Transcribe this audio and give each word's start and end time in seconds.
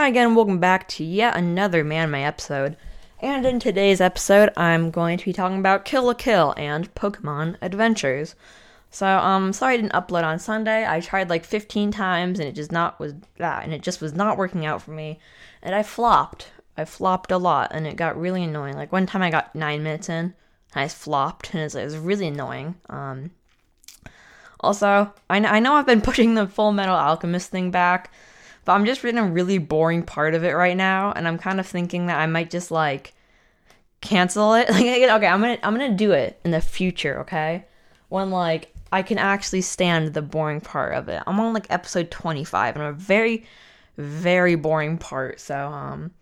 Hi 0.00 0.08
again, 0.08 0.34
welcome 0.34 0.58
back 0.58 0.88
to 0.88 1.04
yet 1.04 1.36
another 1.36 1.84
Manime 1.84 2.24
episode. 2.24 2.78
And 3.20 3.44
in 3.44 3.60
today's 3.60 4.00
episode, 4.00 4.48
I'm 4.56 4.90
going 4.90 5.18
to 5.18 5.24
be 5.26 5.34
talking 5.34 5.58
about 5.58 5.84
Kill 5.84 6.04
la 6.04 6.14
Kill 6.14 6.54
and 6.56 6.94
Pokemon 6.94 7.58
Adventures. 7.60 8.34
So, 8.90 9.06
um, 9.06 9.52
sorry 9.52 9.74
I 9.74 9.76
didn't 9.76 9.92
upload 9.92 10.24
on 10.24 10.38
Sunday. 10.38 10.86
I 10.88 11.00
tried 11.00 11.28
like 11.28 11.44
15 11.44 11.90
times 11.90 12.40
and 12.40 12.48
it 12.48 12.54
just 12.54 12.72
not 12.72 12.98
was 12.98 13.12
that, 13.36 13.62
and 13.62 13.74
it 13.74 13.82
just 13.82 14.00
was 14.00 14.14
not 14.14 14.38
working 14.38 14.64
out 14.64 14.80
for 14.80 14.92
me. 14.92 15.18
And 15.60 15.74
I 15.74 15.82
flopped. 15.82 16.48
I 16.78 16.86
flopped 16.86 17.30
a 17.30 17.36
lot, 17.36 17.70
and 17.74 17.86
it 17.86 17.96
got 17.96 18.18
really 18.18 18.42
annoying. 18.42 18.76
Like 18.76 18.92
one 18.92 19.04
time, 19.04 19.20
I 19.20 19.28
got 19.30 19.54
nine 19.54 19.82
minutes 19.82 20.08
in, 20.08 20.32
and 20.72 20.82
I 20.82 20.88
flopped, 20.88 21.52
and 21.52 21.60
it 21.60 21.64
was, 21.64 21.74
it 21.74 21.84
was 21.84 21.98
really 21.98 22.28
annoying. 22.28 22.76
Um, 22.88 23.32
also, 24.60 25.12
I, 25.28 25.44
I 25.44 25.60
know 25.60 25.74
I've 25.74 25.84
been 25.84 26.00
pushing 26.10 26.36
the 26.36 26.46
Full 26.46 26.72
Metal 26.72 26.96
Alchemist 26.96 27.50
thing 27.50 27.70
back, 27.70 28.10
but 28.70 28.76
I'm 28.76 28.86
just 28.86 29.04
in 29.04 29.18
a 29.18 29.24
really 29.24 29.58
boring 29.58 30.04
part 30.04 30.32
of 30.32 30.44
it 30.44 30.52
right 30.52 30.76
now, 30.76 31.10
and 31.10 31.26
I'm 31.26 31.38
kind 31.38 31.58
of 31.58 31.66
thinking 31.66 32.06
that 32.06 32.20
I 32.20 32.26
might 32.26 32.50
just 32.50 32.70
like 32.70 33.14
cancel 34.00 34.54
it. 34.54 34.68
Like, 34.70 34.78
okay, 35.10 35.26
I'm 35.26 35.40
gonna 35.40 35.58
I'm 35.64 35.76
gonna 35.76 35.96
do 35.96 36.12
it 36.12 36.38
in 36.44 36.52
the 36.52 36.60
future. 36.60 37.18
Okay, 37.22 37.64
when 38.10 38.30
like 38.30 38.72
I 38.92 39.02
can 39.02 39.18
actually 39.18 39.62
stand 39.62 40.14
the 40.14 40.22
boring 40.22 40.60
part 40.60 40.94
of 40.94 41.08
it. 41.08 41.20
I'm 41.26 41.40
on 41.40 41.52
like 41.52 41.66
episode 41.68 42.12
25, 42.12 42.76
and 42.76 42.84
I'm 42.84 42.90
a 42.90 42.92
very 42.92 43.44
very 43.96 44.54
boring 44.54 44.98
part. 44.98 45.40
So 45.40 45.66
um, 45.66 46.12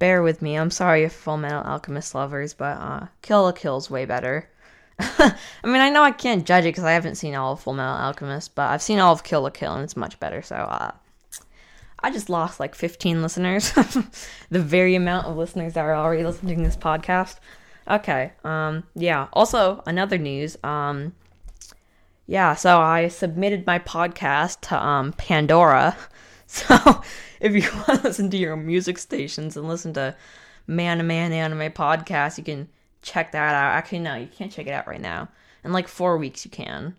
bear 0.00 0.20
with 0.20 0.42
me. 0.42 0.56
I'm 0.56 0.72
sorry 0.72 1.04
if 1.04 1.12
Full 1.12 1.36
Metal 1.36 1.62
Alchemist 1.62 2.12
lovers, 2.12 2.54
but 2.54 2.76
uh, 2.76 3.06
Kill 3.22 3.42
la 3.44 3.52
Kill's 3.52 3.88
way 3.88 4.04
better. 4.04 4.48
I 4.98 5.36
mean, 5.62 5.76
I 5.76 5.90
know 5.90 6.02
I 6.02 6.10
can't 6.10 6.44
judge 6.44 6.64
it 6.64 6.70
because 6.70 6.82
I 6.82 6.90
haven't 6.90 7.14
seen 7.14 7.36
all 7.36 7.52
of 7.52 7.60
Full 7.60 7.74
Metal 7.74 7.94
Alchemist, 7.94 8.56
but 8.56 8.68
I've 8.72 8.82
seen 8.82 8.98
all 8.98 9.12
of 9.12 9.22
Kill 9.22 9.42
la 9.42 9.50
Kill, 9.50 9.74
and 9.74 9.84
it's 9.84 9.96
much 9.96 10.18
better. 10.18 10.42
So, 10.42 10.56
uh, 10.56 10.90
I 12.04 12.10
just 12.10 12.28
lost 12.28 12.60
like 12.60 12.74
15 12.74 13.22
listeners, 13.22 13.72
the 14.50 14.60
very 14.60 14.94
amount 14.94 15.26
of 15.26 15.38
listeners 15.38 15.72
that 15.72 15.86
are 15.86 15.94
already 15.94 16.22
listening 16.22 16.58
to 16.58 16.64
this 16.64 16.76
podcast. 16.76 17.36
Okay, 17.88 18.32
um, 18.44 18.84
yeah. 18.94 19.28
Also, 19.32 19.82
another 19.86 20.18
news, 20.18 20.58
um, 20.62 21.14
yeah. 22.26 22.56
So 22.56 22.78
I 22.78 23.08
submitted 23.08 23.66
my 23.66 23.78
podcast 23.78 24.60
to 24.68 24.86
um 24.86 25.14
Pandora. 25.14 25.96
So 26.46 27.02
if 27.40 27.54
you 27.54 27.62
want 27.88 28.02
to 28.02 28.08
listen 28.08 28.30
to 28.30 28.36
your 28.36 28.54
music 28.54 28.98
stations 28.98 29.56
and 29.56 29.66
listen 29.66 29.94
to 29.94 30.14
Man 30.66 30.98
to 30.98 31.02
Man 31.02 31.32
Anime 31.32 31.72
podcast, 31.72 32.36
you 32.36 32.44
can 32.44 32.68
check 33.00 33.32
that 33.32 33.54
out. 33.54 33.72
Actually, 33.72 34.00
no, 34.00 34.14
you 34.14 34.26
can't 34.26 34.52
check 34.52 34.66
it 34.66 34.72
out 34.72 34.86
right 34.86 35.00
now. 35.00 35.28
In 35.64 35.72
like 35.72 35.88
four 35.88 36.18
weeks, 36.18 36.44
you 36.44 36.50
can. 36.50 36.96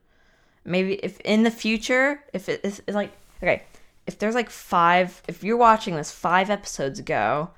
Maybe 0.65 0.95
if 0.95 1.21
in 1.21 1.43
the 1.43 1.51
future, 1.51 2.23
if 2.33 2.49
it 2.49 2.61
is 2.63 2.81
like 2.87 3.11
okay, 3.41 3.61
if 4.07 4.19
there's 4.19 4.35
like 4.35 4.49
five, 4.49 5.21
if 5.27 5.43
you're 5.43 5.57
watching 5.57 5.95
this 5.95 6.11
five 6.11 6.49
episodes 6.49 6.99
ago, 6.99 7.51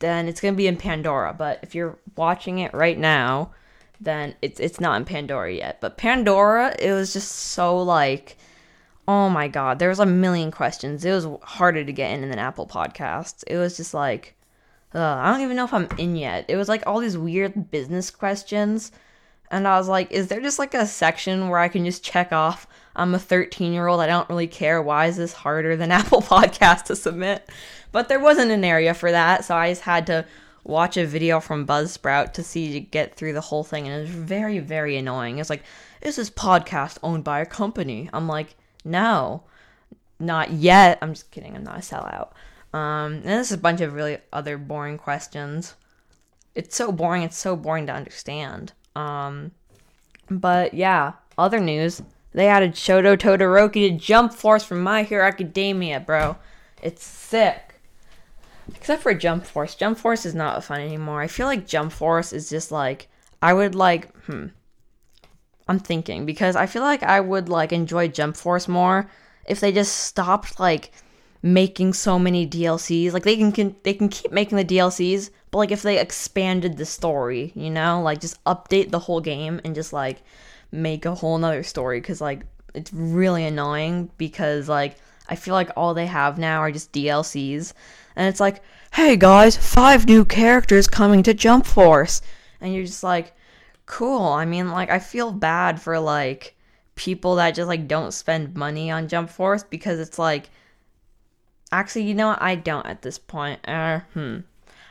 then 0.00 0.28
it's 0.28 0.40
gonna 0.40 0.56
be 0.56 0.66
in 0.66 0.76
Pandora. 0.76 1.34
But 1.36 1.60
if 1.62 1.74
you're 1.74 1.98
watching 2.16 2.58
it 2.58 2.74
right 2.74 2.98
now, 2.98 3.52
then 4.00 4.34
it's 4.42 4.60
it's 4.60 4.80
not 4.80 4.96
in 4.96 5.04
Pandora 5.04 5.52
yet. 5.52 5.80
But 5.80 5.96
Pandora, 5.96 6.74
it 6.78 6.92
was 6.92 7.12
just 7.12 7.30
so 7.30 7.78
like, 7.80 8.36
oh 9.06 9.28
my 9.28 9.48
god, 9.48 9.78
there 9.78 9.88
was 9.88 10.00
a 10.00 10.06
million 10.06 10.50
questions. 10.50 11.04
It 11.04 11.12
was 11.12 11.28
harder 11.42 11.84
to 11.84 11.92
get 11.92 12.10
in 12.12 12.28
than 12.28 12.38
Apple 12.38 12.66
Podcasts. 12.66 13.44
It 13.46 13.56
was 13.58 13.76
just 13.76 13.94
like 13.94 14.36
uh, 14.94 15.00
I 15.00 15.30
don't 15.30 15.40
even 15.40 15.56
know 15.56 15.64
if 15.64 15.72
I'm 15.72 15.88
in 15.98 16.16
yet. 16.16 16.44
It 16.48 16.56
was 16.56 16.68
like 16.68 16.86
all 16.86 17.00
these 17.00 17.16
weird 17.16 17.70
business 17.70 18.10
questions. 18.10 18.92
And 19.52 19.68
I 19.68 19.78
was 19.78 19.88
like, 19.88 20.10
is 20.10 20.26
there 20.26 20.40
just 20.40 20.58
like 20.58 20.74
a 20.74 20.86
section 20.86 21.48
where 21.48 21.60
I 21.60 21.68
can 21.68 21.84
just 21.84 22.02
check 22.02 22.32
off 22.32 22.66
I'm 22.94 23.14
a 23.14 23.18
13 23.18 23.72
year 23.72 23.86
old, 23.86 24.00
I 24.00 24.06
don't 24.06 24.28
really 24.28 24.46
care. 24.46 24.82
Why 24.82 25.06
is 25.06 25.16
this 25.16 25.32
harder 25.32 25.76
than 25.76 25.90
Apple 25.90 26.22
Podcast 26.22 26.84
to 26.84 26.96
submit? 26.96 27.48
But 27.90 28.08
there 28.08 28.20
wasn't 28.20 28.50
an 28.50 28.64
area 28.64 28.94
for 28.94 29.10
that, 29.10 29.44
so 29.44 29.56
I 29.56 29.70
just 29.70 29.82
had 29.82 30.06
to 30.06 30.26
watch 30.64 30.96
a 30.96 31.06
video 31.06 31.40
from 31.40 31.66
Buzzsprout 31.66 32.32
to 32.34 32.42
see 32.42 32.72
to 32.72 32.80
get 32.80 33.14
through 33.14 33.32
the 33.32 33.40
whole 33.40 33.64
thing, 33.64 33.86
and 33.86 33.96
it 33.96 34.00
was 34.00 34.10
very, 34.10 34.58
very 34.58 34.96
annoying. 34.96 35.38
It's 35.38 35.50
like, 35.50 35.64
is 36.00 36.16
this 36.16 36.30
podcast 36.30 36.98
owned 37.02 37.24
by 37.24 37.40
a 37.40 37.46
company? 37.46 38.08
I'm 38.12 38.28
like, 38.28 38.56
no, 38.84 39.44
not 40.18 40.52
yet. 40.52 40.98
I'm 41.02 41.14
just 41.14 41.30
kidding. 41.30 41.54
I'm 41.54 41.64
not 41.64 41.78
a 41.78 41.80
sellout. 41.80 42.30
Um, 42.76 43.14
and 43.14 43.24
this 43.24 43.48
is 43.48 43.52
a 43.52 43.58
bunch 43.58 43.80
of 43.80 43.92
really 43.92 44.18
other 44.32 44.56
boring 44.56 44.98
questions. 44.98 45.74
It's 46.54 46.76
so 46.76 46.92
boring. 46.92 47.22
It's 47.22 47.36
so 47.36 47.56
boring 47.56 47.86
to 47.86 47.92
understand. 47.92 48.72
Um, 48.94 49.52
but 50.30 50.74
yeah, 50.74 51.12
other 51.38 51.60
news. 51.60 52.02
They 52.32 52.48
added 52.48 52.72
Shoto 52.72 53.16
Todoroki 53.16 53.88
to 53.88 53.96
Jump 53.96 54.32
Force 54.32 54.64
from 54.64 54.82
My 54.82 55.02
Hero 55.02 55.26
Academia, 55.26 56.00
bro. 56.00 56.36
It's 56.82 57.04
sick. 57.04 57.74
Except 58.74 59.02
for 59.02 59.12
Jump 59.12 59.44
Force. 59.44 59.74
Jump 59.74 59.98
Force 59.98 60.24
is 60.24 60.34
not 60.34 60.64
fun 60.64 60.80
anymore. 60.80 61.20
I 61.20 61.26
feel 61.26 61.46
like 61.46 61.66
Jump 61.66 61.92
Force 61.92 62.32
is 62.32 62.48
just 62.48 62.72
like 62.72 63.08
I 63.42 63.52
would 63.52 63.74
like 63.74 64.14
hmm. 64.26 64.46
I'm 65.68 65.78
thinking 65.78 66.26
because 66.26 66.56
I 66.56 66.66
feel 66.66 66.82
like 66.82 67.02
I 67.02 67.20
would 67.20 67.48
like 67.48 67.72
enjoy 67.72 68.08
Jump 68.08 68.36
Force 68.36 68.68
more 68.68 69.10
if 69.46 69.60
they 69.60 69.72
just 69.72 69.96
stopped 69.96 70.58
like 70.58 70.92
making 71.42 71.92
so 71.92 72.18
many 72.18 72.46
DLCs. 72.46 73.12
Like 73.12 73.24
they 73.24 73.36
can, 73.36 73.52
can 73.52 73.76
they 73.82 73.94
can 73.94 74.08
keep 74.08 74.32
making 74.32 74.58
the 74.58 74.64
DLCs, 74.64 75.30
but 75.50 75.58
like 75.58 75.70
if 75.72 75.82
they 75.82 75.98
expanded 75.98 76.76
the 76.76 76.86
story, 76.86 77.52
you 77.54 77.70
know, 77.70 78.00
like 78.00 78.20
just 78.20 78.42
update 78.44 78.90
the 78.90 79.00
whole 79.00 79.20
game 79.20 79.60
and 79.64 79.74
just 79.74 79.92
like 79.92 80.22
make 80.70 81.04
a 81.04 81.14
whole 81.14 81.36
nother 81.38 81.62
story 81.62 82.00
because 82.00 82.20
like 82.20 82.42
it's 82.74 82.92
really 82.92 83.44
annoying 83.44 84.10
because 84.16 84.68
like 84.68 84.96
I 85.28 85.36
feel 85.36 85.54
like 85.54 85.70
all 85.76 85.94
they 85.94 86.06
have 86.06 86.38
now 86.38 86.60
are 86.60 86.72
just 86.72 86.92
DLCs 86.92 87.72
and 88.16 88.28
it's 88.28 88.40
like, 88.40 88.62
hey 88.92 89.16
guys, 89.16 89.56
five 89.56 90.06
new 90.06 90.24
characters 90.24 90.86
coming 90.86 91.22
to 91.22 91.34
Jump 91.34 91.66
Force, 91.66 92.20
and 92.60 92.74
you're 92.74 92.84
just 92.84 93.02
like, 93.02 93.34
cool. 93.86 94.26
I 94.26 94.44
mean, 94.44 94.70
like 94.70 94.90
I 94.90 94.98
feel 94.98 95.32
bad 95.32 95.80
for 95.80 95.98
like 95.98 96.54
people 96.94 97.36
that 97.36 97.54
just 97.54 97.68
like 97.68 97.88
don't 97.88 98.12
spend 98.12 98.54
money 98.54 98.90
on 98.90 99.08
Jump 99.08 99.30
Force 99.30 99.64
because 99.64 99.98
it's 99.98 100.18
like 100.18 100.50
Actually, 101.72 102.02
you 102.02 102.14
know 102.14 102.28
what? 102.28 102.42
I 102.42 102.54
don't 102.54 102.86
at 102.86 103.02
this 103.02 103.18
point. 103.18 103.66
Uh, 103.66 104.00
hmm. 104.12 104.40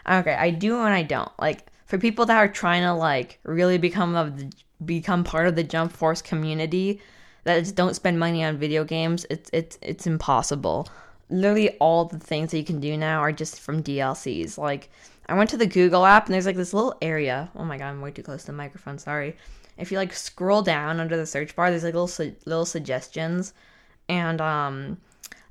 Okay, 0.10 0.34
I 0.34 0.50
do 0.50 0.80
and 0.80 0.94
I 0.94 1.04
don't. 1.04 1.32
Like 1.40 1.68
for 1.86 1.98
people 1.98 2.26
that 2.26 2.38
are 2.38 2.48
trying 2.48 2.82
to 2.82 2.94
like 2.94 3.40
really 3.44 3.78
become 3.78 4.16
of 4.16 4.42
become 4.84 5.24
part 5.24 5.48
of 5.48 5.56
the 5.56 5.64
Jump 5.64 5.92
Force 5.92 6.22
community 6.22 7.00
that 7.44 7.76
don't 7.76 7.96
spend 7.96 8.20
money 8.20 8.44
on 8.44 8.58
video 8.58 8.84
games, 8.84 9.26
it's 9.30 9.50
it's 9.54 9.78
it's 9.82 10.08
impossible. 10.08 10.88
Literally 11.30 11.70
all 11.78 12.06
the 12.06 12.20
things 12.20 12.52
that 12.52 12.58
you 12.58 12.66
can 12.66 12.80
do 12.80 12.98
now 12.98 13.20
are 13.20 13.32
just 13.32 13.60
from 13.60 13.84
DLCs. 13.84 14.58
Like 14.58 14.90
I 15.28 15.36
went 15.36 15.50
to 15.52 15.58
the 15.58 15.68
Google 15.68 16.06
app 16.06 16.26
and 16.26 16.34
there's 16.34 16.48
like 16.48 16.56
this 16.56 16.74
little 16.74 16.96
area. 17.02 17.50
Oh 17.56 17.64
my 17.64 17.78
god, 17.78 17.90
I'm 17.90 18.02
way 18.02 18.12
too 18.12 18.24
close 18.24 18.42
to 18.42 18.48
the 18.48 18.54
microphone. 18.54 18.98
Sorry. 18.98 19.38
If 19.78 19.92
you 19.92 19.98
like 19.98 20.14
scroll 20.14 20.62
down 20.62 21.00
under 21.00 21.16
the 21.16 21.26
search 21.26 21.56
bar, 21.56 21.70
there's 21.70 21.84
like 21.84 21.94
little 21.94 22.08
su- 22.08 22.36
little 22.46 22.66
suggestions, 22.66 23.54
and 24.10 24.42
um, 24.42 24.98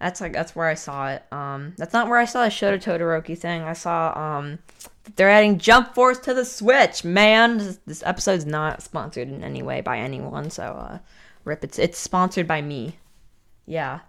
that's 0.00 0.20
like 0.20 0.32
that's 0.32 0.56
where 0.56 0.66
I 0.66 0.74
saw 0.74 1.10
it. 1.10 1.22
Um, 1.30 1.74
that's 1.76 1.92
not 1.92 2.08
where 2.08 2.18
I 2.18 2.24
saw 2.24 2.44
the 2.44 2.50
Shoto 2.50 2.82
Todoroki 2.82 3.36
thing. 3.36 3.62
I 3.62 3.74
saw 3.74 4.18
um, 4.18 4.58
they're 5.16 5.30
adding 5.30 5.58
Jump 5.58 5.94
Force 5.94 6.18
to 6.20 6.32
the 6.32 6.44
Switch. 6.44 7.04
Man, 7.04 7.58
this, 7.58 7.78
this 7.86 8.02
episode's 8.04 8.46
not 8.46 8.82
sponsored 8.82 9.28
in 9.28 9.44
any 9.44 9.62
way 9.62 9.82
by 9.82 9.98
anyone. 9.98 10.48
So, 10.48 10.62
uh, 10.62 10.98
rip. 11.44 11.62
It's 11.62 11.78
it's 11.78 11.98
sponsored 11.98 12.48
by 12.48 12.62
me. 12.62 12.96
Yeah. 13.66 14.00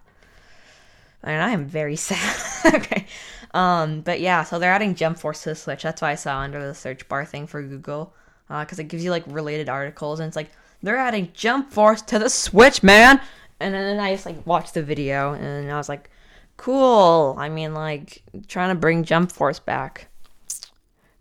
And 1.22 1.42
I 1.42 1.50
am 1.50 1.66
very 1.66 1.96
sad. 1.96 2.74
okay. 2.74 3.06
Um, 3.52 4.00
but 4.00 4.20
yeah, 4.20 4.44
so 4.44 4.58
they're 4.58 4.72
adding 4.72 4.94
Jump 4.94 5.18
Force 5.18 5.42
to 5.42 5.50
the 5.50 5.54
Switch. 5.54 5.82
That's 5.82 6.00
why 6.00 6.12
I 6.12 6.14
saw 6.14 6.38
under 6.38 6.66
the 6.66 6.74
search 6.74 7.06
bar 7.06 7.26
thing 7.26 7.46
for 7.46 7.62
Google. 7.62 8.14
Because 8.48 8.78
uh, 8.78 8.82
it 8.82 8.88
gives 8.88 9.04
you 9.04 9.10
like 9.10 9.24
related 9.26 9.68
articles, 9.68 10.20
and 10.20 10.26
it's 10.26 10.36
like 10.36 10.50
they're 10.82 10.96
adding 10.96 11.30
Jump 11.34 11.70
Force 11.70 12.00
to 12.02 12.18
the 12.18 12.30
Switch, 12.30 12.82
man 12.82 13.20
and 13.62 13.74
then 13.74 14.00
I 14.00 14.12
just 14.12 14.26
like 14.26 14.46
watched 14.46 14.74
the 14.74 14.82
video 14.82 15.32
and 15.34 15.70
I 15.70 15.76
was 15.76 15.88
like, 15.88 16.10
cool. 16.56 17.34
I 17.38 17.48
mean, 17.48 17.74
like 17.74 18.22
trying 18.48 18.74
to 18.74 18.80
bring 18.80 19.04
Jump 19.04 19.32
Force 19.32 19.58
back. 19.58 20.08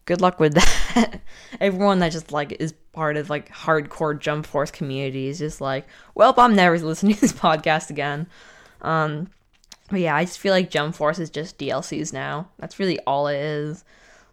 Good 0.05 0.21
luck 0.21 0.39
with 0.39 0.53
that. 0.95 1.21
Everyone 1.59 1.99
that 1.99 2.11
just 2.11 2.31
like 2.31 2.53
is 2.59 2.73
part 2.93 3.17
of 3.17 3.29
like 3.29 3.49
hardcore 3.49 4.19
Jump 4.19 4.45
Force 4.45 4.71
community 4.71 5.27
is 5.27 5.39
just 5.39 5.61
like, 5.61 5.87
well, 6.15 6.33
I'm 6.37 6.55
never 6.55 6.77
listening 6.79 7.15
to 7.15 7.21
this 7.21 7.33
podcast 7.47 7.89
again. 7.89 8.27
Um, 8.81 9.29
but 9.89 9.99
yeah, 9.99 10.15
I 10.15 10.25
just 10.25 10.39
feel 10.39 10.53
like 10.53 10.69
Jump 10.69 10.95
Force 10.95 11.19
is 11.19 11.29
just 11.29 11.57
DLCs 11.57 12.13
now. 12.13 12.49
That's 12.57 12.79
really 12.79 12.99
all 12.99 13.27
it 13.27 13.37
is. 13.37 13.83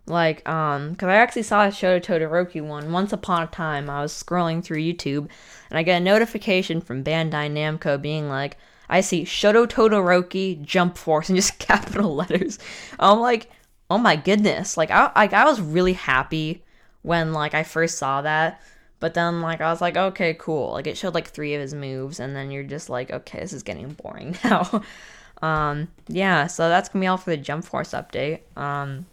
Like, 0.09 0.49
um, 0.49 0.93
because 0.93 1.09
I 1.09 1.17
actually 1.17 1.43
saw 1.43 1.65
a 1.65 1.69
Shoto 1.69 2.01
Todoroki 2.01 2.63
one 2.63 2.93
once 2.93 3.13
upon 3.13 3.43
a 3.43 3.47
time. 3.47 3.91
I 3.91 4.03
was 4.03 4.13
scrolling 4.13 4.65
through 4.65 4.79
YouTube 4.79 5.29
and 5.71 5.79
I 5.79 5.83
get 5.83 6.01
a 6.01 6.05
notification 6.05 6.81
from 6.81 7.05
Bandai 7.05 7.51
Namco 7.51 8.01
being 8.01 8.29
like, 8.29 8.57
I 8.89 9.01
see 9.01 9.25
Shoto 9.25 9.67
Todoroki 9.67 10.61
Jump 10.63 10.97
Force 10.97 11.29
and 11.29 11.37
just 11.37 11.59
capital 11.59 12.15
letters. 12.15 12.59
I'm 12.99 13.21
like, 13.21 13.51
oh 13.91 13.99
my 13.99 14.17
goodness. 14.17 14.77
Like, 14.77 14.91
I, 14.91 15.13
like, 15.15 15.33
I 15.33 15.45
was 15.45 15.61
really 15.61 15.93
happy 15.95 16.65
when, 17.03 17.33
like, 17.33 17.55
I 17.55 17.63
first 17.63 17.99
saw 17.99 18.23
that. 18.23 18.61
But 19.01 19.15
then, 19.15 19.41
like, 19.43 19.61
I 19.61 19.71
was 19.71 19.81
like, 19.81 19.97
okay, 19.97 20.35
cool. 20.35 20.73
Like, 20.73 20.87
it 20.87 20.97
showed, 20.97 21.15
like, 21.15 21.29
three 21.29 21.55
of 21.55 21.61
his 21.61 21.73
moves, 21.73 22.19
and 22.19 22.35
then 22.35 22.51
you're 22.51 22.65
just 22.65 22.91
like, 22.91 23.11
okay, 23.13 23.41
this 23.41 23.53
is 23.53 23.63
getting 23.63 23.91
boring 23.93 24.37
now. 24.45 24.83
Um, 25.41 25.89
yeah, 26.09 26.49
so 26.49 26.69
that's 26.69 26.89
gonna 26.89 27.03
be 27.03 27.07
all 27.07 27.17
for 27.17 27.31
the 27.31 27.37
Jump 27.37 27.65
Force 27.65 27.93
update. 27.93 28.41
Um, 28.57 29.07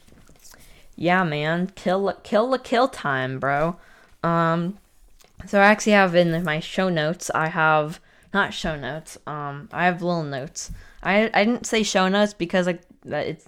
yeah, 0.95 1.24
man, 1.24 1.71
kill 1.75 2.13
kill 2.24 2.50
the 2.51 2.59
kill 2.59 2.88
time, 2.88 3.39
bro. 3.39 3.77
Um, 4.24 4.77
so 5.45 5.59
I 5.59 5.65
actually 5.65 5.94
have 5.94 6.15
in 6.15 6.44
my 6.44 6.59
show 6.59 6.89
notes, 6.89 7.30
I 7.33 7.47
have 7.47 8.00
not 8.33 8.53
show 8.53 8.75
notes. 8.75 9.18
Um, 9.27 9.69
I 9.71 9.86
have 9.86 10.01
little 10.01 10.24
notes. 10.24 10.71
I 11.03 11.30
I 11.33 11.45
didn't 11.45 11.65
say 11.65 11.83
show 11.83 12.07
notes 12.07 12.33
because 12.33 12.68
like 12.68 12.81
it's 13.03 13.45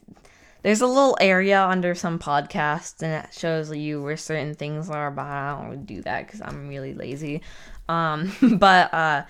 there's 0.63 0.81
a 0.81 0.87
little 0.87 1.17
area 1.21 1.63
under 1.63 1.95
some 1.95 2.19
podcasts 2.19 3.01
and 3.01 3.23
it 3.25 3.33
shows 3.33 3.73
you 3.73 4.01
where 4.01 4.17
certain 4.17 4.53
things 4.53 4.89
are, 4.89 5.11
but 5.11 5.25
I 5.25 5.61
don't 5.61 5.85
do 5.85 6.01
that 6.01 6.25
because 6.25 6.41
I'm 6.41 6.67
really 6.67 6.93
lazy. 6.93 7.41
Um, 7.87 8.33
but 8.59 8.93
uh, 8.93 9.23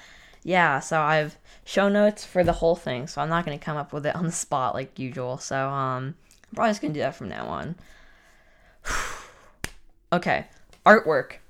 yeah, 0.44 0.80
so 0.80 1.00
I've 1.00 1.38
show 1.64 1.90
notes 1.90 2.26
for 2.26 2.44
the 2.44 2.54
whole 2.54 2.76
thing, 2.76 3.08
so 3.08 3.22
I'm 3.22 3.30
not 3.30 3.46
gonna 3.46 3.60
come 3.60 3.78
up 3.78 3.94
with 3.94 4.06
it 4.06 4.16
on 4.16 4.26
the 4.26 4.32
spot 4.32 4.74
like 4.74 4.98
usual. 4.98 5.38
So 5.38 5.68
um, 5.70 6.16
I'm 6.50 6.56
probably 6.56 6.72
just 6.72 6.82
gonna 6.82 6.94
do 6.94 7.02
that 7.02 7.16
from 7.16 7.30
now 7.30 7.46
on. 7.48 7.76
okay, 10.14 10.48
artwork. 10.86 11.34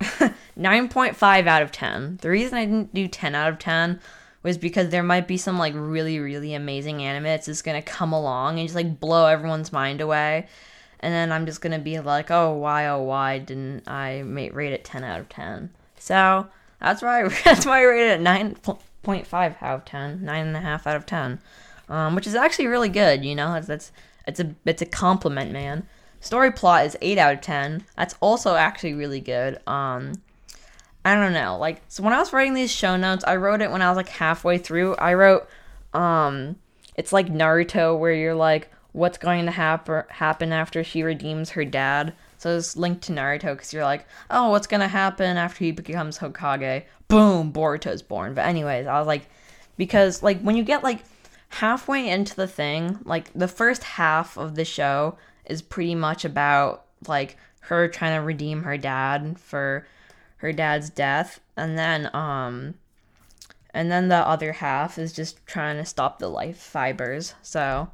9.5 0.58 1.48
out 1.48 1.62
of 1.62 1.72
10. 1.72 2.20
The 2.22 2.30
reason 2.30 2.58
I 2.58 2.66
didn't 2.66 2.94
do 2.94 3.08
10 3.08 3.36
out 3.36 3.50
of 3.50 3.60
10 3.60 4.00
was 4.44 4.58
because 4.58 4.90
there 4.90 5.04
might 5.04 5.28
be 5.28 5.38
some 5.38 5.58
like 5.58 5.74
really 5.76 6.20
really 6.20 6.54
amazing 6.54 7.04
anime 7.04 7.24
that's 7.24 7.48
just 7.48 7.66
gonna 7.66 7.82
come 7.82 8.14
along 8.14 8.58
and 8.58 8.68
just 8.68 8.76
like 8.76 9.00
blow 9.00 9.26
everyone's 9.26 9.74
mind 9.74 10.02
away. 10.02 10.48
And 11.00 11.14
then 11.14 11.32
i'm 11.32 11.46
just 11.46 11.62
gonna 11.62 11.80
be 11.80 12.00
like 12.00 12.32
oh 12.32 12.54
why 12.54 12.88
oh 12.88 13.02
why 13.04 13.38
didn't 13.38 13.88
i 13.88 14.20
rate 14.22 14.74
it 14.74 14.84
10 14.84 15.04
out 15.04 15.20
of 15.20 15.30
10 15.30 15.70
so 16.00 16.48
that's 16.82 17.04
why 17.04 17.24
I, 17.24 17.28
that's 17.46 17.68
why 17.68 17.80
i 17.80 17.84
rated 17.84 18.20
it 18.20 18.24
9.5 18.24 19.56
out 19.62 19.76
of 19.76 19.86
10 19.86 20.22
9.5 20.22 20.88
out 20.88 20.96
of 20.96 21.06
10 21.06 21.40
um, 21.90 22.16
which 22.16 22.26
is 22.26 22.34
actually 22.34 22.66
really 22.66 22.90
good 22.90 23.24
you 23.24 23.36
know? 23.36 23.54
It's, 23.54 23.68
that's 23.68 23.92
it's 24.26 24.40
a 24.40 24.56
it's 24.66 24.82
a 24.82 24.88
compliment 24.88 25.52
man 25.52 25.88
story 26.28 26.52
plot 26.52 26.86
is 26.86 26.98
8 27.02 27.18
out 27.18 27.34
of 27.34 27.42
10 27.42 27.86
that's 27.96 28.16
also 28.20 28.56
actually 28.56 28.94
really 28.94 29.22
good 29.22 29.60
um 29.68 30.14
I 31.08 31.16
don't 31.16 31.32
know. 31.32 31.58
Like 31.58 31.82
so 31.88 32.04
when 32.04 32.12
I 32.12 32.20
was 32.20 32.34
writing 32.34 32.54
these 32.54 32.70
show 32.70 32.98
notes, 32.98 33.24
I 33.26 33.38
wrote 33.38 33.62
it 33.62 33.72
when 33.72 33.82
I 33.82 33.88
was 33.88 33.96
like 33.96 34.10
halfway 34.10 34.58
through. 34.58 34.96
I 34.96 35.14
wrote 35.14 35.48
um 35.94 36.58
it's 36.96 37.14
like 37.14 37.28
Naruto 37.28 37.98
where 37.98 38.12
you're 38.12 38.36
like 38.36 38.70
what's 38.92 39.18
going 39.18 39.46
to 39.46 39.52
happen 39.52 40.04
happen 40.10 40.52
after 40.52 40.84
she 40.84 41.04
redeems 41.04 41.52
her 41.52 41.64
dad. 41.64 42.14
So 42.40 42.58
it's 42.58 42.76
linked 42.76 43.04
to 43.04 43.14
Naruto 43.14 43.54
because 43.54 43.72
you're 43.72 43.86
like, 43.86 44.06
oh, 44.30 44.50
what's 44.50 44.68
gonna 44.68 44.90
happen 44.90 45.38
after 45.38 45.64
he 45.64 45.72
becomes 45.72 46.20
Hokage? 46.20 46.84
Boom, 47.08 47.54
Boruto's 47.54 48.02
born. 48.02 48.34
But 48.34 48.46
anyways, 48.46 48.86
I 48.86 49.00
was 49.00 49.08
like, 49.08 49.30
because 49.78 50.22
like 50.22 50.42
when 50.42 50.58
you 50.58 50.64
get 50.64 50.84
like 50.84 51.04
halfway 51.48 52.10
into 52.10 52.36
the 52.36 52.48
thing, 52.48 53.00
like 53.06 53.32
the 53.34 53.48
first 53.48 53.84
half 53.84 54.38
of 54.38 54.56
the 54.56 54.66
show 54.66 55.18
is 55.50 55.62
pretty 55.62 55.96
much 55.96 56.26
about 56.26 56.86
like 57.08 57.38
her 57.62 57.88
trying 57.88 58.18
to 58.18 58.26
redeem 58.26 58.64
her 58.64 58.78
dad 58.78 59.38
for 59.40 59.88
her 60.38 60.52
dad's 60.52 60.90
death. 60.90 61.40
And 61.56 61.78
then 61.78 62.10
um 62.16 62.76
and 63.74 63.92
then 63.92 64.08
the 64.08 64.16
other 64.16 64.54
half 64.54 64.98
is 64.98 65.14
just 65.14 65.46
trying 65.46 65.78
to 65.78 65.86
stop 65.86 66.20
the 66.20 66.30
life 66.30 66.58
fibers. 66.58 67.36
So 67.42 67.90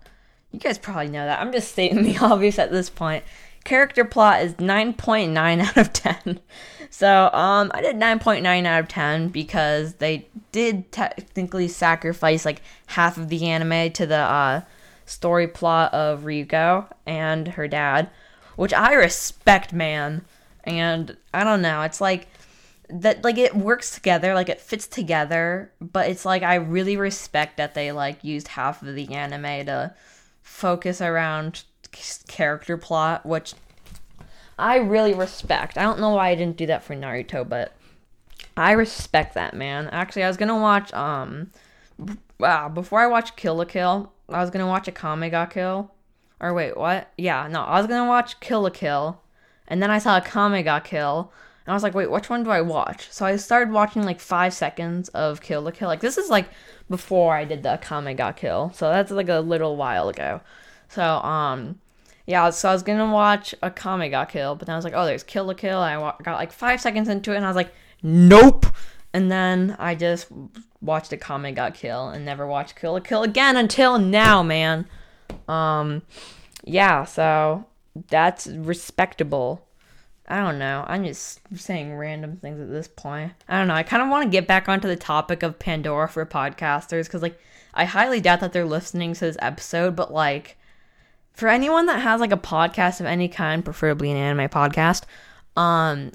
you 0.52 0.60
guys 0.60 0.78
probably 0.78 1.10
know 1.10 1.26
that. 1.26 1.42
I'm 1.42 1.52
just 1.52 1.72
stating 1.72 2.04
the 2.04 2.18
obvious 2.20 2.60
at 2.60 2.72
this 2.72 2.90
point. 2.90 3.24
Character 3.64 4.04
plot 4.04 4.42
is 4.42 4.54
9.9 4.56 5.62
out 5.62 5.78
of 5.78 5.94
10 5.94 6.42
so 6.90 7.30
um 7.32 7.72
i 7.74 7.82
did 7.82 7.96
9.9 7.96 8.66
out 8.66 8.80
of 8.82 8.90
10 8.90 9.30
because 9.30 9.94
they 9.96 10.28
did 10.52 10.92
technically 10.92 11.70
sacrifice 11.70 12.44
like 12.44 12.62
half 12.88 13.18
of 13.18 13.30
the 13.30 13.48
anime 13.48 13.90
to 13.94 14.06
the 14.06 14.18
uh 14.18 14.62
story 15.06 15.48
plot 15.48 15.94
of 15.94 16.22
ryuko 16.22 16.88
and 17.06 17.50
her 17.50 17.68
dad 17.68 18.10
which 18.56 18.74
i 18.74 18.94
respect 18.94 19.74
man. 19.74 20.24
And 20.64 21.18
i 21.34 21.44
don't 21.44 21.62
know 21.62 21.82
it's 21.82 22.00
like 22.00 22.28
that 22.90 23.24
like 23.24 23.38
it 23.38 23.56
works 23.56 23.92
together 23.92 24.34
like 24.34 24.50
it 24.50 24.62
fits 24.62 24.88
together 24.88 25.72
but 25.82 26.10
it's 26.10 26.26
like 26.26 26.44
i 26.44 26.56
really 26.56 26.96
respect 26.96 27.58
that 27.58 27.74
they 27.74 27.92
like 27.92 28.24
used 28.24 28.50
half 28.50 28.82
of 28.82 28.96
the 28.96 29.14
anime 29.14 29.66
to 29.66 29.94
focus 30.42 31.02
around 31.02 31.64
character 32.28 32.78
plot 32.78 33.26
which 33.26 33.54
i 34.58 34.78
really 34.78 35.14
respect. 35.14 35.78
I 35.78 35.82
don't 35.84 36.00
know 36.00 36.12
why 36.12 36.30
i 36.30 36.36
didn't 36.36 36.58
do 36.58 36.68
that 36.68 36.84
for 36.84 36.96
naruto 36.96 37.48
but 37.48 37.74
i 38.56 38.72
respect 38.72 39.34
that 39.34 39.54
man. 39.54 39.90
Actually 39.92 40.24
i 40.24 40.28
was 40.28 40.38
gonna 40.38 40.58
watch 40.58 40.94
um 40.94 41.50
wow 42.40 42.70
before 42.70 43.02
i 43.02 43.08
watch 43.08 43.36
kill 43.36 43.56
la 43.56 43.66
kill 43.66 44.13
i 44.30 44.42
was 44.42 44.50
gonna 44.50 44.68
watch 44.68 44.88
Akame 44.88 45.30
ga 45.30 45.46
Kill 45.46 45.92
or 46.40 46.54
wait 46.54 46.78
what 46.78 47.12
yeah 47.18 47.48
no 47.48 47.62
i 47.62 47.80
was 47.80 47.88
gonna 47.88 48.08
watch 48.08 48.40
kill 48.40 48.66
a 48.66 48.72
kill 48.72 49.22
and 49.68 49.82
then 49.82 49.92
i 49.92 50.00
saw 50.00 50.20
Akame 50.20 50.64
ga 50.64 50.80
Kill 50.80 51.32
and 51.66 51.72
I 51.72 51.76
was 51.76 51.84
like, 51.84 51.94
wait, 51.94 52.12
which 52.12 52.30
one 52.30 52.44
do 52.44 52.50
I 52.50 52.60
watch? 52.60 53.10
So 53.10 53.26
I 53.26 53.38
started 53.38 53.72
watching 53.72 54.04
like 54.04 54.20
five 54.20 54.54
seconds 54.54 55.08
of 55.10 55.40
Kill 55.40 55.66
a 55.68 55.72
Kill. 55.72 55.88
Like 55.88 56.02
this 56.02 56.18
is 56.18 56.30
like 56.30 56.50
before 56.90 57.36
I 57.36 57.46
did 57.46 57.64
the 57.64 57.80
Akame 57.82 58.18
ga 58.18 58.34
Kill. 58.34 58.74
So 58.76 58.90
that's 58.90 59.12
like 59.12 59.30
a 59.30 59.40
little 59.40 59.78
while 59.78 60.10
ago. 60.10 60.42
So 60.90 61.02
um 61.02 61.80
yeah, 62.26 62.50
so 62.50 62.70
I 62.70 62.74
was 62.74 62.84
gonna 62.84 63.12
watch 63.12 63.56
Akame 63.64 64.10
ga 64.10 64.26
Kill, 64.26 64.56
but 64.56 64.66
then 64.66 64.74
I 64.74 64.78
was 64.78 64.84
like, 64.84 64.94
oh, 64.94 65.06
there's 65.06 65.24
Kill 65.24 65.50
a 65.50 65.56
Kill. 65.56 65.80
I 65.80 65.96
got 66.24 66.36
like 66.36 66.52
five 66.52 66.82
seconds 66.82 67.08
into 67.08 67.34
it, 67.34 67.38
and 67.38 67.46
I 67.46 67.50
was 67.50 67.56
like, 67.56 67.74
nope. 68.02 68.66
And 69.14 69.32
then 69.32 69.76
I 69.80 69.96
just 69.96 70.28
watched 70.82 71.12
Akame 71.12 71.56
ga 71.56 71.70
Kill 71.72 72.10
and 72.10 72.26
never 72.26 72.48
watched 72.48 72.76
Kill 72.76 72.94
la 72.94 73.00
Kill 73.00 73.24
again 73.24 73.56
until 73.56 74.00
now, 74.00 74.42
man. 74.42 74.88
Um, 75.48 76.02
yeah, 76.64 77.06
so 77.06 77.66
that's 78.10 78.48
respectable. 78.48 79.68
I 80.28 80.40
don't 80.40 80.58
know. 80.58 80.86
I'm 80.88 81.04
just 81.04 81.42
saying 81.54 81.96
random 81.96 82.38
things 82.38 82.60
at 82.60 82.70
this 82.70 82.88
point. 82.88 83.34
I 83.48 83.58
don't 83.58 83.68
know. 83.68 83.74
I 83.74 83.84
kind 83.84 84.02
of 84.02 84.10
want 84.10 84.24
to 84.24 84.30
get 84.30 84.48
back 84.48 84.70
onto 84.70 84.88
the 84.88 84.96
topic 84.96 85.44
of 85.44 85.60
Pandora 85.60 86.08
for 86.08 86.26
podcasters 86.26 87.06
because, 87.06 87.22
like, 87.22 87.38
I 87.74 87.86
highly 87.86 88.22
doubt 88.22 88.40
that 88.40 88.54
they're 88.54 88.66
listening 88.66 89.14
to 89.14 89.20
this 89.20 89.38
episode, 89.40 89.96
but, 89.96 90.14
like, 90.14 90.58
for 91.34 91.50
anyone 91.50 91.88
that 91.88 92.02
has, 92.02 92.22
like, 92.22 92.32
a 92.32 92.38
podcast 92.38 93.02
of 93.02 93.06
any 93.06 93.28
kind, 93.28 93.66
preferably 93.66 94.12
an 94.12 94.18
anime 94.18 94.50
podcast, 94.50 95.04
um, 95.58 96.12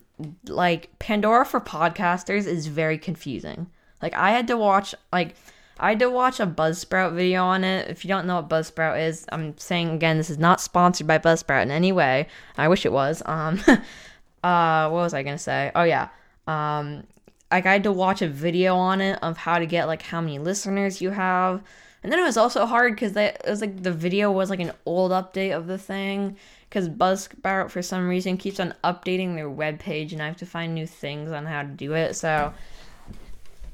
like, 0.46 0.90
Pandora 0.98 1.44
for 1.44 1.60
podcasters 1.60 2.46
is 2.46 2.66
very 2.66 2.98
confusing. 2.98 3.68
Like, 4.02 4.14
I 4.14 4.30
had 4.30 4.46
to 4.48 4.56
watch, 4.56 4.94
like, 5.12 5.34
I 5.80 5.90
had 5.90 6.00
to 6.00 6.10
watch 6.10 6.40
a 6.40 6.46
Buzzsprout 6.46 7.14
video 7.14 7.44
on 7.44 7.62
it. 7.62 7.88
If 7.88 8.04
you 8.04 8.08
don't 8.08 8.26
know 8.26 8.36
what 8.36 8.48
Buzzsprout 8.48 9.06
is, 9.06 9.24
I'm 9.30 9.56
saying 9.58 9.90
again, 9.90 10.18
this 10.18 10.30
is 10.30 10.38
not 10.38 10.60
sponsored 10.60 11.06
by 11.06 11.18
Buzzsprout 11.18 11.62
in 11.62 11.70
any 11.70 11.92
way. 11.92 12.26
I 12.56 12.68
wish 12.68 12.84
it 12.84 12.92
was. 12.92 13.22
Um, 13.26 13.60
uh, 14.42 14.88
what 14.88 15.00
was 15.02 15.14
I 15.14 15.22
gonna 15.22 15.38
say? 15.38 15.70
Oh 15.75 15.84
yeah. 15.84 16.08
Um, 16.46 17.04
like 17.50 17.66
I 17.66 17.72
had 17.72 17.84
to 17.84 17.92
watch 17.92 18.22
a 18.22 18.28
video 18.28 18.75
on 18.76 19.00
it 19.00 19.18
of 19.22 19.37
how 19.37 19.58
to 19.58 19.66
get 19.66 19.87
like 19.87 20.02
how 20.02 20.20
many 20.20 20.38
listeners 20.38 21.00
you 21.00 21.10
have, 21.10 21.62
and 22.02 22.12
then 22.12 22.18
it 22.18 22.25
was 22.25 22.37
also 22.37 22.66
hard 22.66 22.94
because 22.94 23.16
it 23.16 23.40
was 23.46 23.60
like 23.60 23.82
the 23.82 23.92
video 23.92 24.32
was 24.32 24.50
like 24.50 24.60
an 24.60 24.72
old 24.84 25.12
update 25.12 25.56
of 25.56 25.66
the 25.66 25.78
thing 25.78 26.37
because 26.68 26.88
Buzzsprout 26.88 27.70
for 27.70 27.82
some 27.82 28.08
reason 28.08 28.37
keeps 28.37 28.60
on 28.60 28.75
updating 28.84 29.34
their 29.34 29.48
web 29.48 29.78
page, 29.78 30.12
and 30.12 30.22
I 30.22 30.26
have 30.26 30.37
to 30.38 30.46
find 30.46 30.75
new 30.75 30.87
things 30.87 31.32
on 31.32 31.46
how 31.46 31.62
to 31.62 31.68
do 31.68 31.94
it. 31.94 32.14
So 32.14 32.52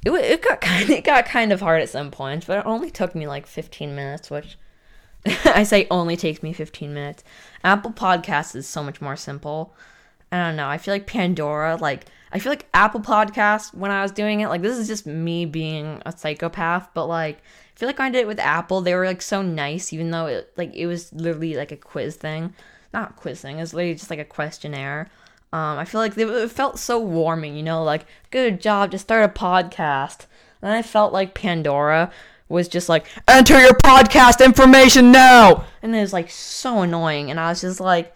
it, 0.04 0.12
it 0.12 0.42
got 0.42 0.60
kind 0.60 0.84
of, 0.84 0.90
it 0.90 1.04
got 1.04 1.26
kind 1.26 1.52
of 1.52 1.60
hard 1.60 1.82
at 1.82 1.88
some 1.88 2.10
points, 2.10 2.46
but 2.46 2.58
it 2.58 2.66
only 2.66 2.90
took 2.90 3.14
me 3.14 3.26
like 3.26 3.46
15 3.46 3.94
minutes, 3.94 4.30
which 4.30 4.56
I 5.44 5.64
say 5.64 5.86
only 5.90 6.16
takes 6.16 6.42
me 6.42 6.52
15 6.52 6.92
minutes. 6.92 7.24
Apple 7.62 7.92
Podcasts 7.92 8.54
is 8.54 8.68
so 8.68 8.82
much 8.82 9.00
more 9.00 9.16
simple. 9.16 9.74
I 10.30 10.38
don't 10.38 10.56
know. 10.56 10.68
I 10.68 10.78
feel 10.78 10.94
like 10.94 11.06
Pandora, 11.06 11.76
like 11.76 12.06
I 12.32 12.38
feel 12.40 12.50
like 12.50 12.66
Apple 12.74 13.00
Podcasts 13.00 13.72
when 13.72 13.90
I 13.90 14.02
was 14.02 14.10
doing 14.12 14.40
it, 14.40 14.48
like 14.48 14.62
this 14.62 14.76
is 14.76 14.88
just 14.88 15.06
me 15.06 15.46
being 15.46 16.02
a 16.04 16.16
psychopath, 16.16 16.88
but 16.92 17.06
like 17.06 17.38
I 17.38 17.78
feel 17.78 17.88
like 17.88 17.98
when 17.98 18.08
I 18.08 18.10
did 18.10 18.22
it 18.22 18.26
with 18.26 18.40
Apple, 18.40 18.80
they 18.80 18.94
were 18.94 19.06
like 19.06 19.22
so 19.22 19.42
nice, 19.42 19.92
even 19.92 20.10
though 20.10 20.26
it 20.26 20.52
like 20.56 20.74
it 20.74 20.86
was 20.86 21.12
literally 21.12 21.54
like 21.54 21.72
a 21.72 21.76
quiz 21.76 22.16
thing, 22.16 22.52
not 22.94 23.16
quizzing. 23.16 23.58
It's 23.58 23.74
literally 23.74 23.96
just 23.96 24.08
like 24.08 24.18
a 24.18 24.24
questionnaire. 24.24 25.10
Um, 25.52 25.78
I 25.78 25.84
feel 25.84 26.00
like 26.00 26.16
it 26.16 26.50
felt 26.50 26.78
so 26.78 26.98
warming, 26.98 27.54
you 27.54 27.62
know, 27.62 27.84
like 27.84 28.06
good 28.30 28.60
job 28.60 28.90
to 28.92 28.98
start 28.98 29.24
a 29.24 29.28
podcast. 29.28 30.24
And 30.62 30.72
I 30.72 30.80
felt 30.80 31.12
like 31.12 31.34
Pandora 31.34 32.10
was 32.48 32.68
just 32.68 32.88
like, 32.88 33.06
enter 33.28 33.60
your 33.60 33.74
podcast 33.74 34.44
information 34.44 35.12
now, 35.12 35.64
and 35.82 35.94
it 35.94 36.00
was 36.00 36.12
like 36.12 36.30
so 36.30 36.80
annoying. 36.82 37.30
And 37.30 37.38
I 37.38 37.50
was 37.50 37.60
just 37.60 37.80
like, 37.80 38.14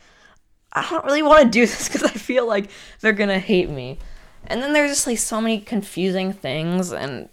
I 0.73 0.89
don't 0.89 1.05
really 1.05 1.23
want 1.23 1.45
to 1.45 1.51
do 1.51 1.61
this 1.67 1.89
because 1.89 2.05
I 2.05 2.11
feel 2.11 2.47
like 2.47 2.71
they're 3.01 3.13
gonna 3.13 3.39
hate 3.39 3.69
me. 3.69 3.99
And 4.47 4.63
then 4.63 4.73
there's 4.73 4.91
just 4.91 5.07
like 5.07 5.19
so 5.19 5.41
many 5.41 5.61
confusing 5.61 6.33
things, 6.33 6.93
and 6.93 7.29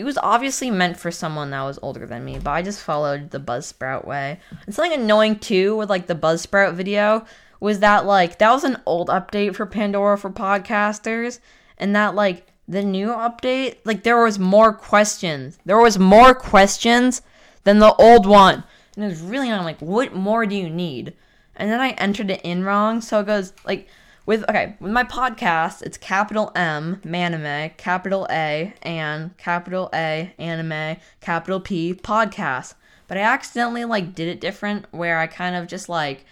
it 0.00 0.04
was 0.04 0.16
obviously 0.16 0.70
meant 0.70 0.96
for 0.98 1.10
someone 1.10 1.50
that 1.50 1.62
was 1.62 1.78
older 1.82 2.06
than 2.06 2.24
me, 2.24 2.38
but 2.38 2.52
I 2.52 2.62
just 2.62 2.80
followed 2.80 3.32
the 3.32 3.38
Buzzsprout 3.38 4.06
way. 4.06 4.40
And 4.64 4.74
something 4.74 4.98
annoying 4.98 5.38
too 5.38 5.76
with 5.76 5.90
like 5.90 6.06
the 6.06 6.14
Buzzsprout 6.14 6.72
video 6.72 7.26
was 7.60 7.80
that 7.80 8.06
like 8.06 8.38
that 8.38 8.50
was 8.50 8.64
an 8.64 8.80
old 8.86 9.08
update 9.08 9.54
for 9.54 9.66
Pandora 9.66 10.16
for 10.16 10.30
podcasters 10.30 11.40
and 11.76 11.94
that 11.94 12.14
like 12.14 12.46
the 12.66 12.82
new 12.82 13.08
update 13.08 13.76
like 13.84 14.02
there 14.02 14.24
was 14.24 14.38
more 14.38 14.72
questions. 14.72 15.58
There 15.66 15.76
was 15.76 15.98
more 15.98 16.34
questions 16.34 17.20
than 17.64 17.78
the 17.78 17.92
old 17.96 18.24
one. 18.24 18.64
And 18.96 19.04
it 19.04 19.08
was 19.08 19.20
really 19.20 19.48
annoying. 19.48 19.58
I'm 19.58 19.66
like, 19.66 19.80
what 19.80 20.14
more 20.14 20.46
do 20.46 20.56
you 20.56 20.70
need? 20.70 21.12
And 21.56 21.70
then 21.70 21.80
I 21.80 21.90
entered 21.90 22.30
it 22.30 22.40
in 22.42 22.64
wrong, 22.64 23.02
so 23.02 23.20
it 23.20 23.26
goes 23.26 23.52
like 23.66 23.86
with 24.26 24.48
okay 24.48 24.76
with 24.80 24.92
my 24.92 25.04
podcast 25.04 25.82
it's 25.82 25.96
capital 25.96 26.52
m 26.54 27.00
manime 27.04 27.76
capital 27.76 28.26
a 28.30 28.72
and 28.82 29.36
capital 29.38 29.88
a 29.94 30.32
anime 30.38 30.96
capital 31.20 31.60
p 31.60 31.94
podcast. 31.94 32.74
But 33.08 33.18
i 33.18 33.22
accidentally 33.22 33.84
like 33.84 34.14
did 34.14 34.28
it 34.28 34.40
different 34.40 34.86
where 34.92 35.18
i 35.18 35.26
kind 35.26 35.56
of 35.56 35.66
just 35.66 35.88
like 35.88 36.24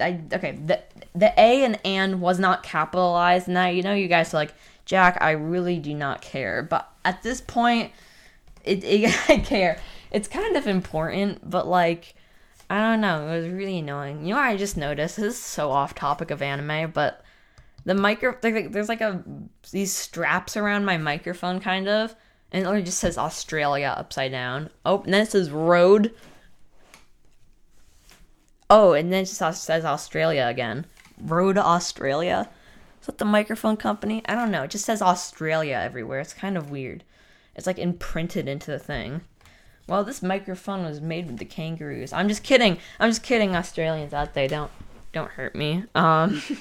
i 0.00 0.20
okay 0.32 0.52
the 0.52 0.82
the 1.14 1.32
a 1.38 1.64
and 1.64 1.78
and 1.84 2.20
was 2.20 2.38
not 2.38 2.62
capitalized. 2.62 3.48
Now 3.48 3.66
you 3.66 3.82
know 3.82 3.94
you 3.94 4.08
guys 4.08 4.32
are 4.32 4.38
like 4.38 4.54
jack 4.84 5.18
i 5.20 5.32
really 5.32 5.78
do 5.78 5.94
not 5.94 6.22
care. 6.22 6.62
But 6.62 6.88
at 7.04 7.22
this 7.22 7.40
point 7.40 7.92
it, 8.64 8.84
it 8.84 9.14
i 9.28 9.38
care. 9.38 9.80
It's 10.10 10.28
kind 10.28 10.56
of 10.56 10.66
important 10.66 11.48
but 11.48 11.66
like 11.66 12.14
I 12.68 12.80
don't 12.80 13.00
know. 13.00 13.28
It 13.28 13.42
was 13.42 13.48
really 13.48 13.78
annoying. 13.78 14.26
You 14.26 14.34
know, 14.34 14.40
I 14.40 14.56
just 14.56 14.76
noticed? 14.76 15.16
This 15.16 15.36
is 15.36 15.42
so 15.42 15.70
off 15.70 15.94
topic 15.94 16.30
of 16.30 16.42
anime, 16.42 16.90
but 16.90 17.22
the 17.86 17.94
micro 17.94 18.36
there's 18.42 18.88
like 18.88 19.00
a 19.00 19.22
these 19.70 19.94
straps 19.94 20.56
around 20.56 20.84
my 20.84 20.98
microphone 20.98 21.60
kind 21.60 21.88
of 21.88 22.16
and 22.50 22.66
it 22.66 22.84
just 22.84 22.98
says 22.98 23.16
australia 23.16 23.94
upside 23.96 24.32
down. 24.32 24.70
Oh 24.84 25.02
and 25.02 25.14
then 25.14 25.22
it 25.22 25.30
says 25.30 25.50
Rode. 25.50 26.12
Oh 28.68 28.92
and 28.92 29.12
then 29.12 29.22
it 29.22 29.26
just 29.26 29.64
says 29.64 29.84
australia 29.84 30.46
again. 30.48 30.86
Rode 31.22 31.58
australia? 31.58 32.50
Is 33.00 33.06
that 33.06 33.18
the 33.18 33.24
microphone 33.24 33.76
company? 33.76 34.20
I 34.26 34.34
don't 34.34 34.50
know 34.50 34.64
it 34.64 34.72
just 34.72 34.84
says 34.84 35.00
australia 35.00 35.80
everywhere. 35.80 36.18
It's 36.18 36.34
kind 36.34 36.56
of 36.58 36.72
weird. 36.72 37.04
It's 37.54 37.68
like 37.68 37.78
imprinted 37.78 38.48
into 38.48 38.72
the 38.72 38.80
thing 38.80 39.20
well 39.86 40.04
this 40.04 40.22
microphone 40.22 40.84
was 40.84 41.00
made 41.00 41.26
with 41.26 41.38
the 41.38 41.44
kangaroos 41.44 42.12
i'm 42.12 42.28
just 42.28 42.42
kidding 42.42 42.78
i'm 43.00 43.10
just 43.10 43.22
kidding 43.22 43.54
australians 43.54 44.12
out 44.12 44.34
there 44.34 44.48
don't 44.48 44.70
don't 45.12 45.30
hurt 45.32 45.54
me 45.54 45.84
um 45.94 46.42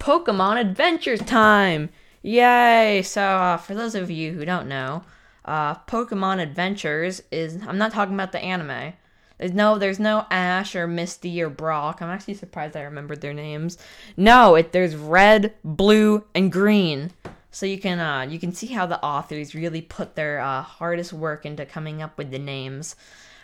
Pokemon 0.00 0.58
Adventures 0.58 1.20
time! 1.20 1.90
Yay! 2.22 3.02
So, 3.04 3.22
uh, 3.22 3.56
for 3.58 3.74
those 3.74 3.94
of 3.94 4.10
you 4.10 4.32
who 4.32 4.46
don't 4.46 4.66
know, 4.66 5.04
uh, 5.44 5.74
Pokemon 5.74 6.40
Adventures 6.40 7.22
is. 7.30 7.58
I'm 7.66 7.78
not 7.78 7.92
talking 7.92 8.14
about 8.14 8.32
the 8.32 8.40
anime. 8.40 8.94
There's 9.38 9.52
no, 9.52 9.78
there's 9.78 10.00
no 10.00 10.26
Ash 10.30 10.74
or 10.74 10.86
Misty 10.86 11.40
or 11.40 11.48
Brock. 11.48 12.02
I'm 12.02 12.10
actually 12.10 12.34
surprised 12.34 12.76
I 12.76 12.82
remembered 12.82 13.20
their 13.20 13.32
names. 13.32 13.78
No, 14.16 14.54
it 14.54 14.72
there's 14.72 14.96
red, 14.96 15.54
blue, 15.64 16.24
and 16.34 16.50
green. 16.50 17.12
So 17.50 17.66
you 17.66 17.78
can 17.78 17.98
uh, 17.98 18.22
you 18.30 18.38
can 18.38 18.52
see 18.52 18.68
how 18.68 18.86
the 18.86 19.02
authors 19.02 19.54
really 19.54 19.82
put 19.82 20.14
their 20.14 20.40
uh, 20.40 20.62
hardest 20.62 21.12
work 21.12 21.44
into 21.44 21.66
coming 21.66 22.00
up 22.00 22.16
with 22.16 22.30
the 22.30 22.38
names. 22.38 22.96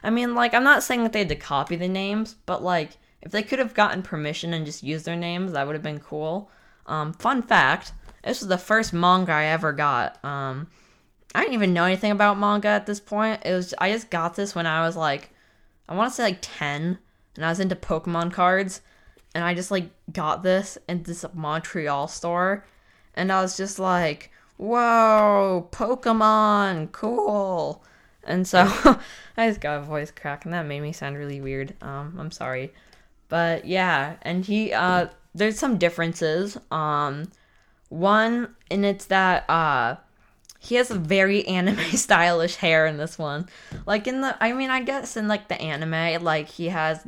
I 0.02 0.10
mean, 0.10 0.34
like 0.34 0.54
I'm 0.54 0.64
not 0.64 0.82
saying 0.82 1.02
that 1.02 1.12
they 1.12 1.20
had 1.20 1.28
to 1.30 1.36
copy 1.36 1.76
the 1.76 1.88
names, 1.88 2.36
but 2.46 2.62
like 2.62 2.90
if 3.22 3.32
they 3.32 3.42
could 3.42 3.58
have 3.58 3.74
gotten 3.74 4.02
permission 4.02 4.54
and 4.54 4.64
just 4.64 4.82
used 4.82 5.04
their 5.04 5.16
names, 5.16 5.52
that 5.52 5.66
would 5.66 5.74
have 5.74 5.82
been 5.82 5.98
cool. 5.98 6.50
Um, 6.86 7.12
fun 7.12 7.42
fact: 7.42 7.92
this 8.22 8.40
was 8.40 8.48
the 8.48 8.58
first 8.58 8.92
manga 8.92 9.32
I 9.32 9.46
ever 9.46 9.72
got. 9.72 10.24
Um, 10.24 10.68
I 11.34 11.40
didn't 11.40 11.54
even 11.54 11.74
know 11.74 11.84
anything 11.84 12.12
about 12.12 12.38
manga 12.38 12.68
at 12.68 12.86
this 12.86 13.00
point. 13.00 13.42
It 13.44 13.52
was 13.52 13.74
I 13.78 13.90
just 13.90 14.10
got 14.10 14.36
this 14.36 14.54
when 14.54 14.66
I 14.66 14.86
was 14.86 14.96
like, 14.96 15.30
I 15.88 15.96
want 15.96 16.12
to 16.12 16.14
say 16.14 16.22
like 16.22 16.38
ten, 16.40 16.98
and 17.34 17.44
I 17.44 17.48
was 17.48 17.60
into 17.60 17.74
Pokemon 17.74 18.32
cards, 18.32 18.80
and 19.34 19.42
I 19.42 19.54
just 19.54 19.72
like 19.72 19.90
got 20.12 20.44
this 20.44 20.78
in 20.88 21.02
this 21.02 21.24
Montreal 21.34 22.06
store, 22.06 22.64
and 23.16 23.32
I 23.32 23.40
was 23.42 23.56
just 23.56 23.78
like, 23.78 24.30
whoa, 24.56 25.68
Pokemon, 25.72 26.92
cool. 26.92 27.82
And 28.24 28.46
so 28.46 28.60
I 29.36 29.48
just 29.48 29.60
got 29.60 29.78
a 29.78 29.82
voice 29.82 30.10
crack, 30.10 30.44
and 30.44 30.54
that 30.54 30.66
made 30.66 30.80
me 30.80 30.92
sound 30.92 31.16
really 31.16 31.40
weird. 31.40 31.74
Um, 31.80 32.16
I'm 32.18 32.30
sorry. 32.30 32.72
But 33.28 33.64
yeah, 33.64 34.16
and 34.22 34.44
he 34.44 34.72
uh 34.72 35.08
there's 35.34 35.58
some 35.58 35.78
differences. 35.78 36.58
Um 36.70 37.30
one 37.88 38.54
and 38.70 38.84
it's 38.84 39.06
that 39.06 39.48
uh 39.48 39.96
he 40.58 40.76
has 40.76 40.90
a 40.90 40.98
very 40.98 41.46
anime 41.48 41.90
stylish 41.92 42.56
hair 42.56 42.86
in 42.86 42.96
this 42.96 43.18
one. 43.18 43.48
Like 43.86 44.06
in 44.06 44.20
the 44.20 44.36
I 44.42 44.52
mean 44.52 44.70
I 44.70 44.82
guess 44.82 45.16
in 45.16 45.28
like 45.28 45.48
the 45.48 45.60
anime 45.60 46.22
like 46.22 46.48
he 46.48 46.68
has 46.68 47.06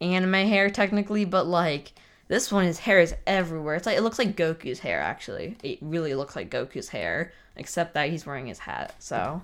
anime 0.00 0.32
hair 0.32 0.70
technically, 0.70 1.24
but 1.24 1.46
like 1.46 1.92
this 2.30 2.52
one 2.52 2.64
his 2.64 2.78
hair 2.78 3.00
is 3.00 3.14
everywhere. 3.26 3.74
It's 3.74 3.86
like 3.86 3.98
it 3.98 4.02
looks 4.02 4.18
like 4.20 4.36
Goku's 4.36 4.78
hair 4.78 5.00
actually. 5.00 5.56
It 5.64 5.78
really 5.82 6.14
looks 6.14 6.36
like 6.36 6.48
Goku's 6.48 6.88
hair 6.88 7.32
except 7.56 7.94
that 7.94 8.08
he's 8.08 8.24
wearing 8.24 8.46
his 8.46 8.60
hat. 8.60 8.94
So 9.00 9.42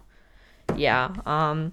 yeah, 0.76 1.12
um 1.26 1.72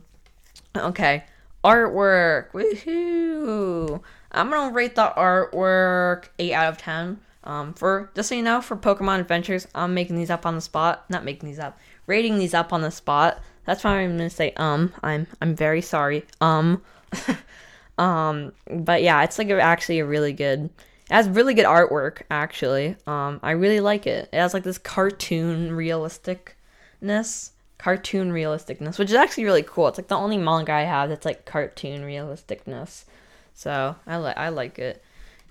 okay 0.76 1.24
artwork. 1.64 2.52
Woohoo! 2.52 4.02
I'm 4.32 4.50
gonna 4.50 4.74
rate 4.74 4.96
the 4.96 5.14
artwork 5.16 6.30
eight 6.40 6.54
out 6.54 6.74
of 6.74 6.78
ten. 6.80 7.20
Um, 7.44 7.74
for 7.74 8.10
just 8.16 8.30
so 8.30 8.36
you 8.36 8.42
know, 8.42 8.62
for 8.62 8.76
Pokemon 8.76 9.20
Adventures, 9.20 9.68
I'm 9.76 9.94
making 9.94 10.16
these 10.16 10.30
up 10.32 10.48
on 10.48 10.56
the 10.56 10.62
spot. 10.62 11.06
Not 11.10 11.24
making 11.24 11.48
these 11.48 11.60
up, 11.60 11.78
rating 12.08 12.40
these 12.40 12.56
up 12.56 12.74
on 12.74 12.82
the 12.82 12.92
spot. 12.92 13.40
That's 13.66 13.84
why 13.84 14.00
I'm 14.00 14.18
gonna 14.18 14.30
say 14.30 14.54
um. 14.58 14.94
I'm 15.04 15.28
I'm 15.42 15.56
very 15.56 15.82
sorry. 15.82 16.26
Um. 16.42 16.82
um. 17.98 18.54
But 18.70 19.04
yeah, 19.04 19.24
it's 19.24 19.38
like 19.38 19.50
actually 19.52 20.00
a 20.00 20.06
really 20.06 20.34
good. 20.34 20.70
Has 21.14 21.30
really 21.30 21.54
good 21.54 21.66
artwork 21.66 22.24
actually. 22.30 22.96
Um. 23.08 23.40
I 23.42 23.52
really 23.52 23.80
like 23.80 24.08
it. 24.08 24.30
It 24.34 24.38
has 24.38 24.54
like 24.54 24.64
this 24.64 24.78
cartoon 24.78 25.72
realisticness 25.72 27.52
cartoon 27.84 28.32
realisticness, 28.32 28.98
which 28.98 29.10
is 29.10 29.16
actually 29.16 29.44
really 29.44 29.62
cool. 29.62 29.90
It's 29.90 29.98
like 29.98 30.08
the 30.08 30.16
only 30.16 30.38
manga 30.38 30.72
I 30.72 30.84
have 30.84 31.10
that's 31.10 31.26
like 31.26 31.44
cartoon 31.44 32.04
realisticness. 32.04 33.04
So 33.54 33.96
I 34.08 34.18
like 34.18 34.38
I 34.38 34.50
like 34.50 34.80
it. 34.80 35.04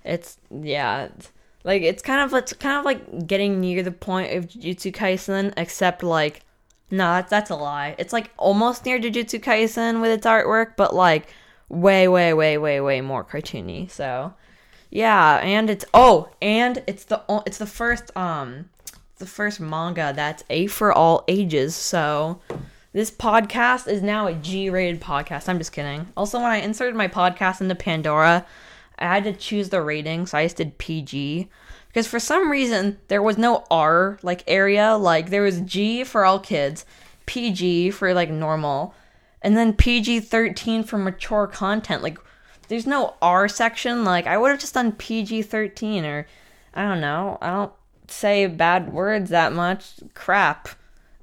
It's 0.03 0.37
yeah, 0.49 1.09
it's, 1.15 1.31
like 1.63 1.83
it's 1.83 2.01
kind 2.01 2.21
of 2.21 2.33
it's 2.33 2.53
kind 2.53 2.79
of 2.79 2.85
like 2.85 3.27
getting 3.27 3.59
near 3.59 3.83
the 3.83 3.91
point 3.91 4.35
of 4.35 4.47
Jujutsu 4.47 4.91
Kaisen, 4.91 5.53
except 5.57 6.01
like 6.01 6.41
no, 6.89 7.05
that's 7.13 7.29
that's 7.29 7.51
a 7.51 7.55
lie. 7.55 7.95
It's 7.99 8.13
like 8.13 8.31
almost 8.37 8.83
near 8.83 8.99
Jujutsu 8.99 9.39
Kaisen 9.39 10.01
with 10.01 10.09
its 10.09 10.25
artwork, 10.25 10.75
but 10.75 10.95
like 10.95 11.27
way 11.69 12.07
way 12.07 12.33
way 12.33 12.57
way 12.57 12.81
way 12.81 13.01
more 13.01 13.23
cartoony. 13.23 13.91
So 13.91 14.33
yeah, 14.93 15.37
and 15.37 15.71
it's 15.71 15.85
oh, 15.91 16.29
and 16.39 16.83
it's 16.85 17.05
the 17.05 17.23
it's 17.47 17.57
the 17.57 17.65
first 17.65 18.15
um 18.15 18.69
the 19.17 19.25
first 19.25 19.59
manga 19.59 20.13
that's 20.15 20.43
A 20.51 20.67
for 20.67 20.93
all 20.93 21.23
ages. 21.27 21.75
So 21.75 22.39
this 22.91 23.09
podcast 23.09 23.87
is 23.87 24.03
now 24.03 24.27
a 24.27 24.35
G 24.35 24.69
rated 24.69 25.01
podcast. 25.01 25.49
I'm 25.49 25.57
just 25.57 25.71
kidding. 25.71 26.09
Also, 26.15 26.37
when 26.37 26.51
I 26.51 26.57
inserted 26.57 26.93
my 26.93 27.07
podcast 27.07 27.59
into 27.59 27.73
Pandora, 27.73 28.45
I 28.99 29.05
had 29.05 29.23
to 29.23 29.33
choose 29.33 29.69
the 29.69 29.81
rating, 29.81 30.27
so 30.27 30.37
I 30.37 30.45
just 30.45 30.57
did 30.57 30.77
PG. 30.77 31.49
Because 31.87 32.05
for 32.05 32.19
some 32.19 32.51
reason, 32.51 32.99
there 33.07 33.23
was 33.23 33.39
no 33.39 33.65
R 33.71 34.19
like 34.21 34.43
area. 34.45 34.95
Like, 34.95 35.31
there 35.31 35.41
was 35.41 35.61
G 35.61 36.03
for 36.03 36.23
all 36.23 36.39
kids, 36.39 36.85
PG 37.25 37.89
for 37.91 38.13
like 38.13 38.29
normal, 38.29 38.93
and 39.41 39.57
then 39.57 39.73
PG 39.73 40.19
13 40.19 40.83
for 40.83 40.99
mature 40.99 41.47
content. 41.47 42.03
Like, 42.03 42.19
there's 42.67 42.87
no 42.87 43.15
R 43.21 43.47
section. 43.47 44.03
Like, 44.03 44.27
I 44.27 44.37
would 44.37 44.51
have 44.51 44.59
just 44.59 44.73
done 44.73 44.91
PG 44.93 45.43
13 45.43 46.05
or 46.05 46.27
I 46.73 46.83
don't 46.83 47.01
know. 47.01 47.37
I 47.41 47.49
don't 47.51 47.73
say 48.07 48.47
bad 48.47 48.93
words 48.93 49.29
that 49.29 49.53
much. 49.53 49.93
Crap. 50.13 50.69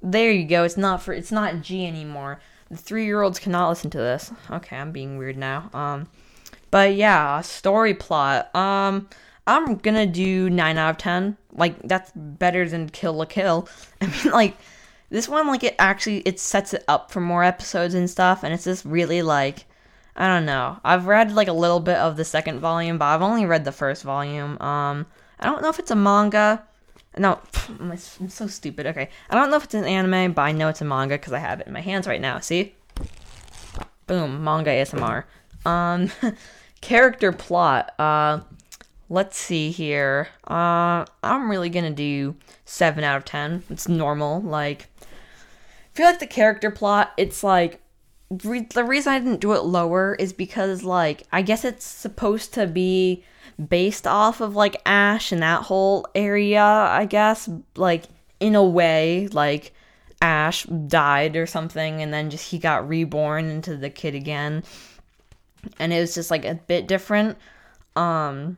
There 0.02 0.30
you 0.30 0.46
go. 0.46 0.64
It's 0.64 0.76
not 0.76 1.02
for 1.02 1.12
it's 1.12 1.32
not 1.32 1.60
G 1.62 1.86
anymore. 1.86 2.40
The 2.70 2.76
three 2.76 3.04
year 3.04 3.22
olds 3.22 3.38
cannot 3.38 3.68
listen 3.68 3.90
to 3.90 3.98
this. 3.98 4.32
Okay, 4.50 4.76
I'm 4.76 4.92
being 4.92 5.18
weird 5.18 5.36
now. 5.36 5.70
Um 5.74 6.08
but 6.70 6.94
yeah, 6.94 7.40
story 7.40 7.94
plot. 7.94 8.54
Um 8.54 9.08
I'm 9.46 9.76
gonna 9.76 10.06
do 10.06 10.48
nine 10.48 10.78
out 10.78 10.90
of 10.90 10.98
ten. 10.98 11.36
Like 11.52 11.80
that's 11.82 12.12
better 12.14 12.68
than 12.68 12.88
Kill 12.88 13.20
a 13.22 13.26
Kill. 13.26 13.68
I 14.00 14.06
mean 14.06 14.32
like 14.32 14.56
this 15.10 15.28
one 15.28 15.48
like 15.48 15.64
it 15.64 15.74
actually 15.78 16.18
it 16.20 16.38
sets 16.38 16.72
it 16.72 16.84
up 16.86 17.10
for 17.10 17.20
more 17.20 17.42
episodes 17.42 17.94
and 17.94 18.08
stuff 18.08 18.44
and 18.44 18.54
it's 18.54 18.64
just 18.64 18.84
really 18.84 19.22
like 19.22 19.66
I 20.16 20.26
don't 20.26 20.46
know. 20.46 20.78
I've 20.84 21.06
read 21.06 21.32
like 21.32 21.48
a 21.48 21.52
little 21.52 21.80
bit 21.80 21.96
of 21.96 22.16
the 22.16 22.24
second 22.24 22.60
volume, 22.60 22.98
but 22.98 23.06
I've 23.06 23.22
only 23.22 23.46
read 23.46 23.64
the 23.64 23.72
first 23.72 24.02
volume. 24.02 24.60
Um 24.60 25.06
I 25.38 25.46
don't 25.46 25.62
know 25.62 25.70
if 25.70 25.78
it's 25.78 25.90
a 25.90 25.96
manga. 25.96 26.62
No, 27.16 27.40
I'm 27.80 27.96
so 27.96 28.46
stupid. 28.46 28.86
Okay, 28.86 29.08
I 29.28 29.34
don't 29.34 29.50
know 29.50 29.56
if 29.56 29.64
it's 29.64 29.74
an 29.74 29.84
anime, 29.84 30.32
but 30.32 30.42
I 30.42 30.52
know 30.52 30.68
it's 30.68 30.80
a 30.80 30.84
manga 30.84 31.14
because 31.14 31.32
I 31.32 31.38
have 31.38 31.60
it 31.60 31.66
in 31.66 31.72
my 31.72 31.80
hands 31.80 32.06
right 32.06 32.20
now. 32.20 32.38
See? 32.40 32.74
Boom, 34.06 34.44
manga 34.44 34.70
ASMR. 34.70 35.24
Um, 35.64 36.10
character 36.80 37.32
plot. 37.32 37.92
Uh, 37.98 38.40
let's 39.08 39.36
see 39.36 39.70
here. 39.70 40.28
Uh, 40.46 41.04
I'm 41.22 41.50
really 41.50 41.70
gonna 41.70 41.90
do 41.90 42.36
seven 42.64 43.04
out 43.04 43.16
of 43.16 43.24
ten. 43.24 43.62
It's 43.70 43.88
normal. 43.88 44.40
Like, 44.40 44.88
I 45.00 45.06
feel 45.94 46.06
like 46.06 46.20
the 46.20 46.26
character 46.26 46.70
plot. 46.70 47.12
It's 47.16 47.42
like 47.42 47.80
re- 48.44 48.66
the 48.72 48.84
reason 48.84 49.12
I 49.12 49.18
didn't 49.18 49.40
do 49.40 49.52
it 49.52 49.64
lower 49.64 50.14
is 50.14 50.32
because 50.32 50.82
like 50.82 51.24
I 51.32 51.42
guess 51.42 51.64
it's 51.64 51.84
supposed 51.84 52.54
to 52.54 52.66
be 52.66 53.24
based 53.68 54.06
off 54.06 54.40
of 54.40 54.54
like 54.54 54.80
Ash 54.86 55.32
and 55.32 55.42
that 55.42 55.62
whole 55.62 56.06
area, 56.14 56.62
I 56.62 57.06
guess. 57.06 57.48
Like 57.76 58.04
in 58.38 58.54
a 58.54 58.64
way, 58.64 59.28
like 59.28 59.72
Ash 60.22 60.64
died 60.64 61.36
or 61.36 61.46
something, 61.46 62.02
and 62.02 62.12
then 62.12 62.30
just 62.30 62.50
he 62.50 62.58
got 62.58 62.88
reborn 62.88 63.46
into 63.46 63.76
the 63.76 63.90
kid 63.90 64.14
again, 64.14 64.62
and 65.78 65.92
it 65.92 66.00
was 66.00 66.14
just 66.14 66.30
like 66.30 66.44
a 66.44 66.54
bit 66.54 66.86
different. 66.86 67.36
Um, 67.96 68.56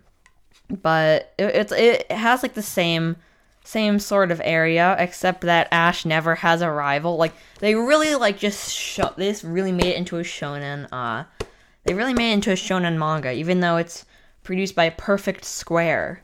but 0.82 1.32
it, 1.38 1.44
it's 1.56 1.72
it 1.72 2.12
has 2.12 2.42
like 2.42 2.54
the 2.54 2.62
same 2.62 3.16
same 3.64 3.98
sort 3.98 4.30
of 4.30 4.40
area, 4.44 4.96
except 4.98 5.42
that 5.42 5.68
Ash 5.70 6.04
never 6.04 6.36
has 6.36 6.62
a 6.62 6.70
rival. 6.70 7.16
Like 7.16 7.32
they 7.60 7.74
really 7.74 8.14
like 8.14 8.38
just 8.38 8.74
show 8.74 9.12
this 9.16 9.44
really 9.44 9.72
made 9.72 9.86
it 9.86 9.96
into 9.96 10.18
a 10.18 10.22
shonen. 10.22 10.88
Uh, 10.92 11.24
they 11.84 11.94
really 11.94 12.14
made 12.14 12.30
it 12.30 12.34
into 12.34 12.52
a 12.52 12.56
shonen 12.56 12.98
manga, 12.98 13.32
even 13.32 13.60
though 13.60 13.76
it's 13.76 14.04
produced 14.42 14.74
by 14.74 14.90
Perfect 14.90 15.44
Square. 15.44 16.22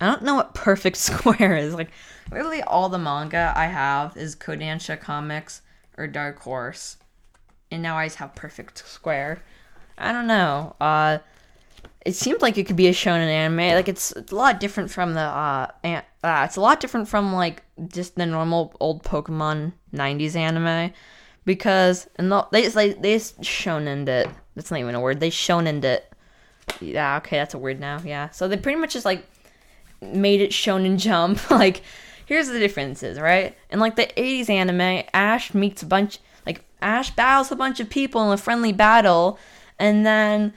I 0.00 0.06
don't 0.06 0.22
know 0.22 0.34
what 0.34 0.54
Perfect 0.54 0.96
Square 0.96 1.56
is. 1.56 1.74
Like 1.74 1.90
literally 2.30 2.62
all 2.62 2.88
the 2.88 2.98
manga 2.98 3.52
I 3.54 3.66
have 3.66 4.16
is 4.16 4.36
Kodansha 4.36 5.00
Comics 5.00 5.62
or 5.98 6.06
Dark 6.06 6.40
Horse, 6.40 6.96
and 7.70 7.82
now 7.82 7.96
I 7.96 8.06
just 8.06 8.16
have 8.16 8.34
Perfect 8.34 8.86
Square. 8.86 9.42
I 9.98 10.12
don't 10.12 10.26
know. 10.26 10.76
Uh, 10.80 11.18
it 12.04 12.14
seems 12.14 12.40
like 12.40 12.56
it 12.58 12.66
could 12.66 12.76
be 12.76 12.86
a 12.88 12.92
shonen 12.92 13.28
anime. 13.28 13.74
Like 13.74 13.88
it's, 13.88 14.12
it's 14.12 14.32
a 14.32 14.36
lot 14.36 14.60
different 14.60 14.90
from 14.90 15.14
the 15.14 15.20
uh, 15.20 15.70
an- 15.82 16.04
uh, 16.22 16.42
it's 16.44 16.56
a 16.56 16.60
lot 16.60 16.80
different 16.80 17.08
from 17.08 17.32
like 17.32 17.62
just 17.88 18.14
the 18.16 18.26
normal 18.26 18.74
old 18.80 19.02
Pokemon 19.02 19.72
'90s 19.92 20.36
anime 20.36 20.92
because 21.44 22.08
and 22.16 22.30
the, 22.30 22.46
they 22.52 22.68
they 22.68 22.92
they 22.92 23.16
shonen 23.16 24.06
it. 24.08 24.28
That's 24.54 24.70
not 24.70 24.80
even 24.80 24.94
a 24.94 25.00
word. 25.00 25.20
They 25.20 25.30
shonen 25.30 25.82
it. 25.84 26.12
Yeah, 26.80 27.16
okay, 27.18 27.36
that's 27.36 27.54
a 27.54 27.58
word 27.58 27.80
now. 27.80 28.00
Yeah, 28.04 28.30
so 28.30 28.48
they 28.48 28.56
pretty 28.56 28.78
much 28.78 28.92
just 28.92 29.04
like 29.04 29.24
made 30.00 30.40
it 30.40 30.50
shonen 30.50 30.98
jump. 30.98 31.50
like, 31.50 31.82
here's 32.26 32.48
the 32.48 32.58
differences, 32.58 33.18
right? 33.18 33.56
In 33.70 33.78
like 33.78 33.96
the 33.96 34.06
'80s 34.16 34.50
anime, 34.50 35.04
Ash 35.14 35.54
meets 35.54 35.82
a 35.82 35.86
bunch 35.86 36.18
like 36.44 36.62
Ash 36.82 37.10
battles 37.10 37.50
a 37.50 37.56
bunch 37.56 37.80
of 37.80 37.88
people 37.88 38.22
in 38.26 38.32
a 38.32 38.36
friendly 38.36 38.72
battle, 38.72 39.38
and 39.78 40.04
then 40.04 40.52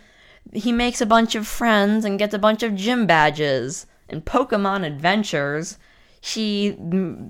he 0.54 0.72
makes 0.72 1.02
a 1.02 1.06
bunch 1.06 1.36
of 1.36 1.48
friends 1.48 2.06
and 2.06 2.20
gets 2.20 2.34
a 2.34 2.40
bunch 2.40 2.64
of 2.64 2.76
gym 2.76 3.06
badges. 3.06 3.86
and 4.10 4.26
Pokemon 4.26 4.86
Adventures, 4.86 5.78
She 6.22 6.76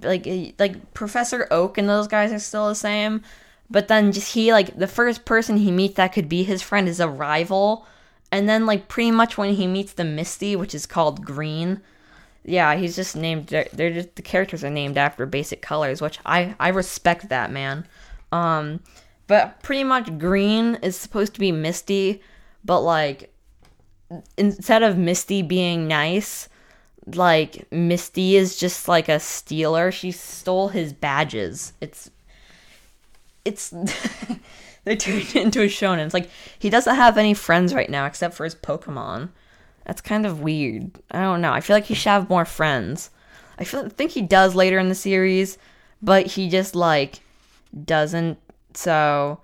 like 0.02 0.26
like 0.58 0.94
Professor 0.94 1.48
Oak 1.52 1.78
and 1.78 1.88
those 1.90 2.08
guys 2.08 2.32
are 2.32 2.40
still 2.40 2.70
the 2.70 2.76
same, 2.76 3.22
but 3.70 3.88
then 3.88 4.12
just 4.12 4.34
he 4.34 4.52
like 4.52 4.78
the 4.78 4.88
first 4.88 5.26
person 5.26 5.58
he 5.58 5.72
meets 5.72 5.96
that 5.96 6.14
could 6.14 6.30
be 6.30 6.44
his 6.44 6.62
friend 6.62 6.88
is 6.88 7.00
a 7.00 7.08
rival, 7.10 7.86
and 8.32 8.48
then 8.50 8.66
like 8.66 8.88
pretty 8.88 9.12
much 9.12 9.38
when 9.38 9.54
he 9.56 9.68
meets 9.68 9.94
the 9.94 10.04
Misty, 10.04 10.56
which 10.56 10.74
is 10.74 10.86
called 10.86 11.26
Green, 11.26 11.82
yeah, 12.46 12.76
he's 12.76 12.96
just 12.96 13.16
named. 13.16 13.48
They're, 13.48 13.68
they're 13.74 13.94
just 13.94 14.16
the 14.16 14.22
characters 14.22 14.64
are 14.64 14.70
named 14.70 14.98
after 14.98 15.26
basic 15.26 15.62
colors, 15.62 16.02
which 16.02 16.20
I 16.26 16.56
I 16.60 16.70
respect 16.70 17.30
that 17.30 17.52
man. 17.52 17.86
Um, 18.32 18.80
but 19.28 19.62
pretty 19.62 19.84
much 19.84 20.18
Green 20.18 20.76
is 20.82 20.96
supposed 20.96 21.34
to 21.36 21.40
be 21.40 21.52
Misty, 21.52 22.22
but 22.64 22.82
like 22.82 23.34
instead 24.38 24.84
of 24.84 24.98
Misty 24.98 25.42
being 25.42 25.88
nice, 25.88 26.50
like 27.16 27.72
Misty 27.72 28.36
is 28.36 28.58
just 28.58 28.88
like 28.88 29.10
a 29.10 29.20
stealer. 29.20 29.92
She 29.92 30.12
stole 30.12 30.70
his 30.70 30.94
badges. 30.94 31.74
It's 31.82 32.10
it's 33.46 33.70
they 34.84 34.96
turned 34.96 35.22
it 35.22 35.36
into 35.36 35.62
a 35.62 35.68
shonen. 35.68 36.06
It's 36.06 36.14
like 36.14 36.30
he 36.58 36.70
doesn't 36.70 36.96
have 36.96 37.18
any 37.18 37.34
friends 37.34 37.74
right 37.74 37.90
now 37.90 38.06
except 38.06 38.36
for 38.36 38.44
his 38.44 38.56
Pokemon. 38.56 39.30
That's 39.86 40.02
kind 40.02 40.26
of 40.26 40.42
weird. 40.42 40.92
I 41.12 41.22
don't 41.22 41.42
know. 41.42 41.52
I 41.52 41.62
feel 41.62 41.76
like 41.76 41.86
he 41.86 41.96
should 41.96 42.10
have 42.10 42.30
more 42.30 42.46
friends. 42.46 43.10
I 43.58 43.64
feel 43.64 43.86
I 43.86 43.90
think 43.90 44.12
he 44.12 44.22
does 44.22 44.56
later 44.56 44.78
in 44.80 44.90
the 44.90 44.96
series, 44.96 45.58
but 46.02 46.28
he 46.28 46.50
just 46.50 46.76
like 46.76 47.22
doesn't. 47.86 48.38
So, 48.74 49.40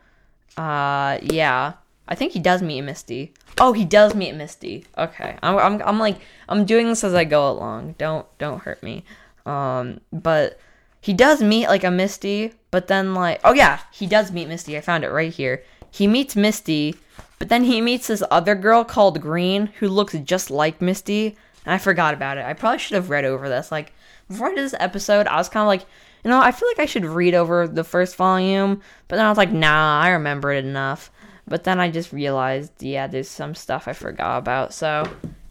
uh, 0.58 1.18
yeah. 1.22 1.74
I 2.08 2.16
think 2.16 2.34
he 2.34 2.40
does 2.40 2.62
meet 2.62 2.82
Misty. 2.82 3.34
Oh, 3.60 3.74
he 3.74 3.86
does 3.86 4.14
meet 4.14 4.36
Misty. 4.36 4.86
Okay, 4.98 5.38
I'm, 5.42 5.58
I'm, 5.58 5.82
I'm 5.84 6.00
like, 6.00 6.18
I'm 6.48 6.66
doing 6.66 6.88
this 6.88 7.04
as 7.04 7.14
I 7.14 7.24
go 7.24 7.50
along. 7.50 7.96
Don't, 7.98 8.25
don't 8.38 8.62
hurt 8.62 8.84
me. 8.84 9.03
Um, 9.46 10.01
but 10.12 10.60
he 11.01 11.14
does 11.14 11.42
meet 11.42 11.68
like 11.68 11.84
a 11.84 11.92
Misty, 11.92 12.53
but 12.72 12.88
then 12.88 13.14
like, 13.14 13.40
oh 13.44 13.53
yeah, 13.53 13.79
he 13.92 14.08
does 14.08 14.32
meet 14.32 14.48
Misty. 14.48 14.77
I 14.77 14.82
found 14.82 15.03
it 15.03 15.12
right 15.12 15.34
here. 15.34 15.64
He 15.92 16.08
meets 16.08 16.36
Misty, 16.36 16.96
but 17.40 17.50
then 17.50 17.64
he 17.64 17.79
meets 17.82 18.08
this 18.08 18.24
other 18.29 18.56
girl 18.56 18.84
called 18.84 19.22
Green 19.22 19.68
who 19.79 19.88
looks 19.88 20.14
just 20.24 20.51
like 20.51 20.82
Misty, 20.82 21.38
and 21.66 21.74
I 21.74 21.77
forgot 21.77 22.14
about 22.14 22.38
it. 22.38 22.46
I 22.46 22.53
probably 22.53 22.79
should 22.79 22.96
have 22.96 23.10
read 23.10 23.25
over 23.25 23.48
this. 23.50 23.72
Like 23.72 23.94
before 24.27 24.48
I 24.48 24.56
did 24.56 24.66
this 24.66 24.75
episode, 24.79 25.27
I 25.27 25.38
was 25.38 25.50
kind 25.50 25.62
of 25.62 25.68
like, 25.68 25.86
you 26.24 26.29
know, 26.29 26.40
I 26.40 26.51
feel 26.51 26.68
like 26.70 26.79
I 26.79 26.86
should 26.86 27.06
read 27.06 27.36
over 27.36 27.68
the 27.68 27.84
first 27.84 28.16
volume, 28.16 28.82
but 29.08 29.16
then 29.18 29.25
I 29.25 29.29
was 29.29 29.38
like, 29.38 29.51
nah, 29.51 30.01
I 30.01 30.10
remember 30.10 30.51
it 30.51 30.66
enough. 30.66 31.12
But 31.48 31.64
then 31.64 31.79
I 31.79 31.92
just 31.92 32.12
realized, 32.12 32.81
yeah, 32.81 33.08
there's 33.08 33.29
some 33.29 33.53
stuff 33.53 33.88
I 33.88 33.94
forgot 33.94 34.40
about. 34.40 34.74
So, 34.74 35.03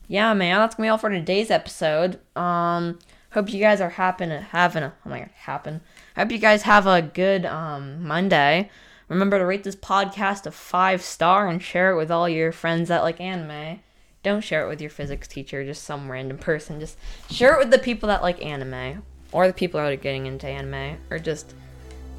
yeah, 0.08 0.34
man, 0.34 0.58
that's 0.58 0.74
gonna 0.74 0.86
be 0.86 0.90
all 0.90 0.98
for 0.98 1.10
today's 1.10 1.50
episode. 1.50 2.18
Um, 2.36 2.98
hope 3.30 3.52
you 3.52 3.60
guys 3.60 3.80
are 3.80 3.90
happen 3.90 4.30
having 4.30 4.82
a 4.82 4.92
oh 5.04 5.08
my 5.08 5.20
god, 5.20 5.30
happen. 5.34 5.80
Hope 6.16 6.30
you 6.32 6.38
guys 6.38 6.62
have 6.62 6.86
a 6.86 7.02
good 7.02 7.46
um 7.46 8.04
Monday. 8.06 8.70
Remember 9.08 9.38
to 9.38 9.44
rate 9.44 9.64
this 9.64 9.76
podcast 9.76 10.46
a 10.46 10.50
five 10.50 11.02
star 11.02 11.48
and 11.48 11.62
share 11.62 11.92
it 11.92 11.96
with 11.96 12.10
all 12.10 12.28
your 12.28 12.52
friends 12.52 12.88
that 12.88 13.02
like 13.02 13.20
anime. 13.20 13.80
Don't 14.22 14.42
share 14.42 14.64
it 14.64 14.68
with 14.68 14.80
your 14.80 14.90
physics 14.90 15.28
teacher, 15.28 15.64
just 15.64 15.84
some 15.84 16.10
random 16.10 16.38
person. 16.38 16.80
Just 16.80 16.96
share 17.30 17.54
it 17.54 17.58
with 17.58 17.70
the 17.70 17.78
people 17.78 18.06
that 18.08 18.22
like 18.22 18.42
anime, 18.42 19.02
or 19.32 19.46
the 19.46 19.52
people 19.52 19.78
that 19.78 19.92
are 19.92 19.96
getting 19.96 20.26
into 20.26 20.46
anime, 20.46 20.98
or 21.10 21.18
just 21.18 21.54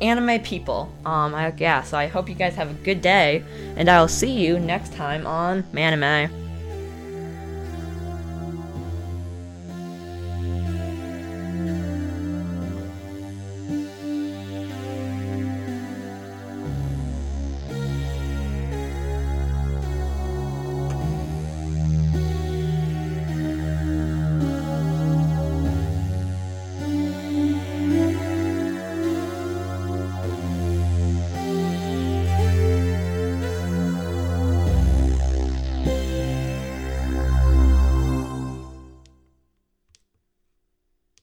anime 0.01 0.41
people. 0.41 0.91
Um, 1.05 1.33
I, 1.33 1.53
yeah, 1.57 1.81
so 1.83 1.97
I 1.97 2.07
hope 2.07 2.29
you 2.29 2.35
guys 2.35 2.55
have 2.55 2.69
a 2.69 2.73
good 2.73 3.01
day, 3.01 3.43
and 3.75 3.89
I'll 3.89 4.07
see 4.07 4.31
you 4.31 4.59
next 4.59 4.93
time 4.93 5.25
on 5.25 5.63
Manime. 5.73 6.44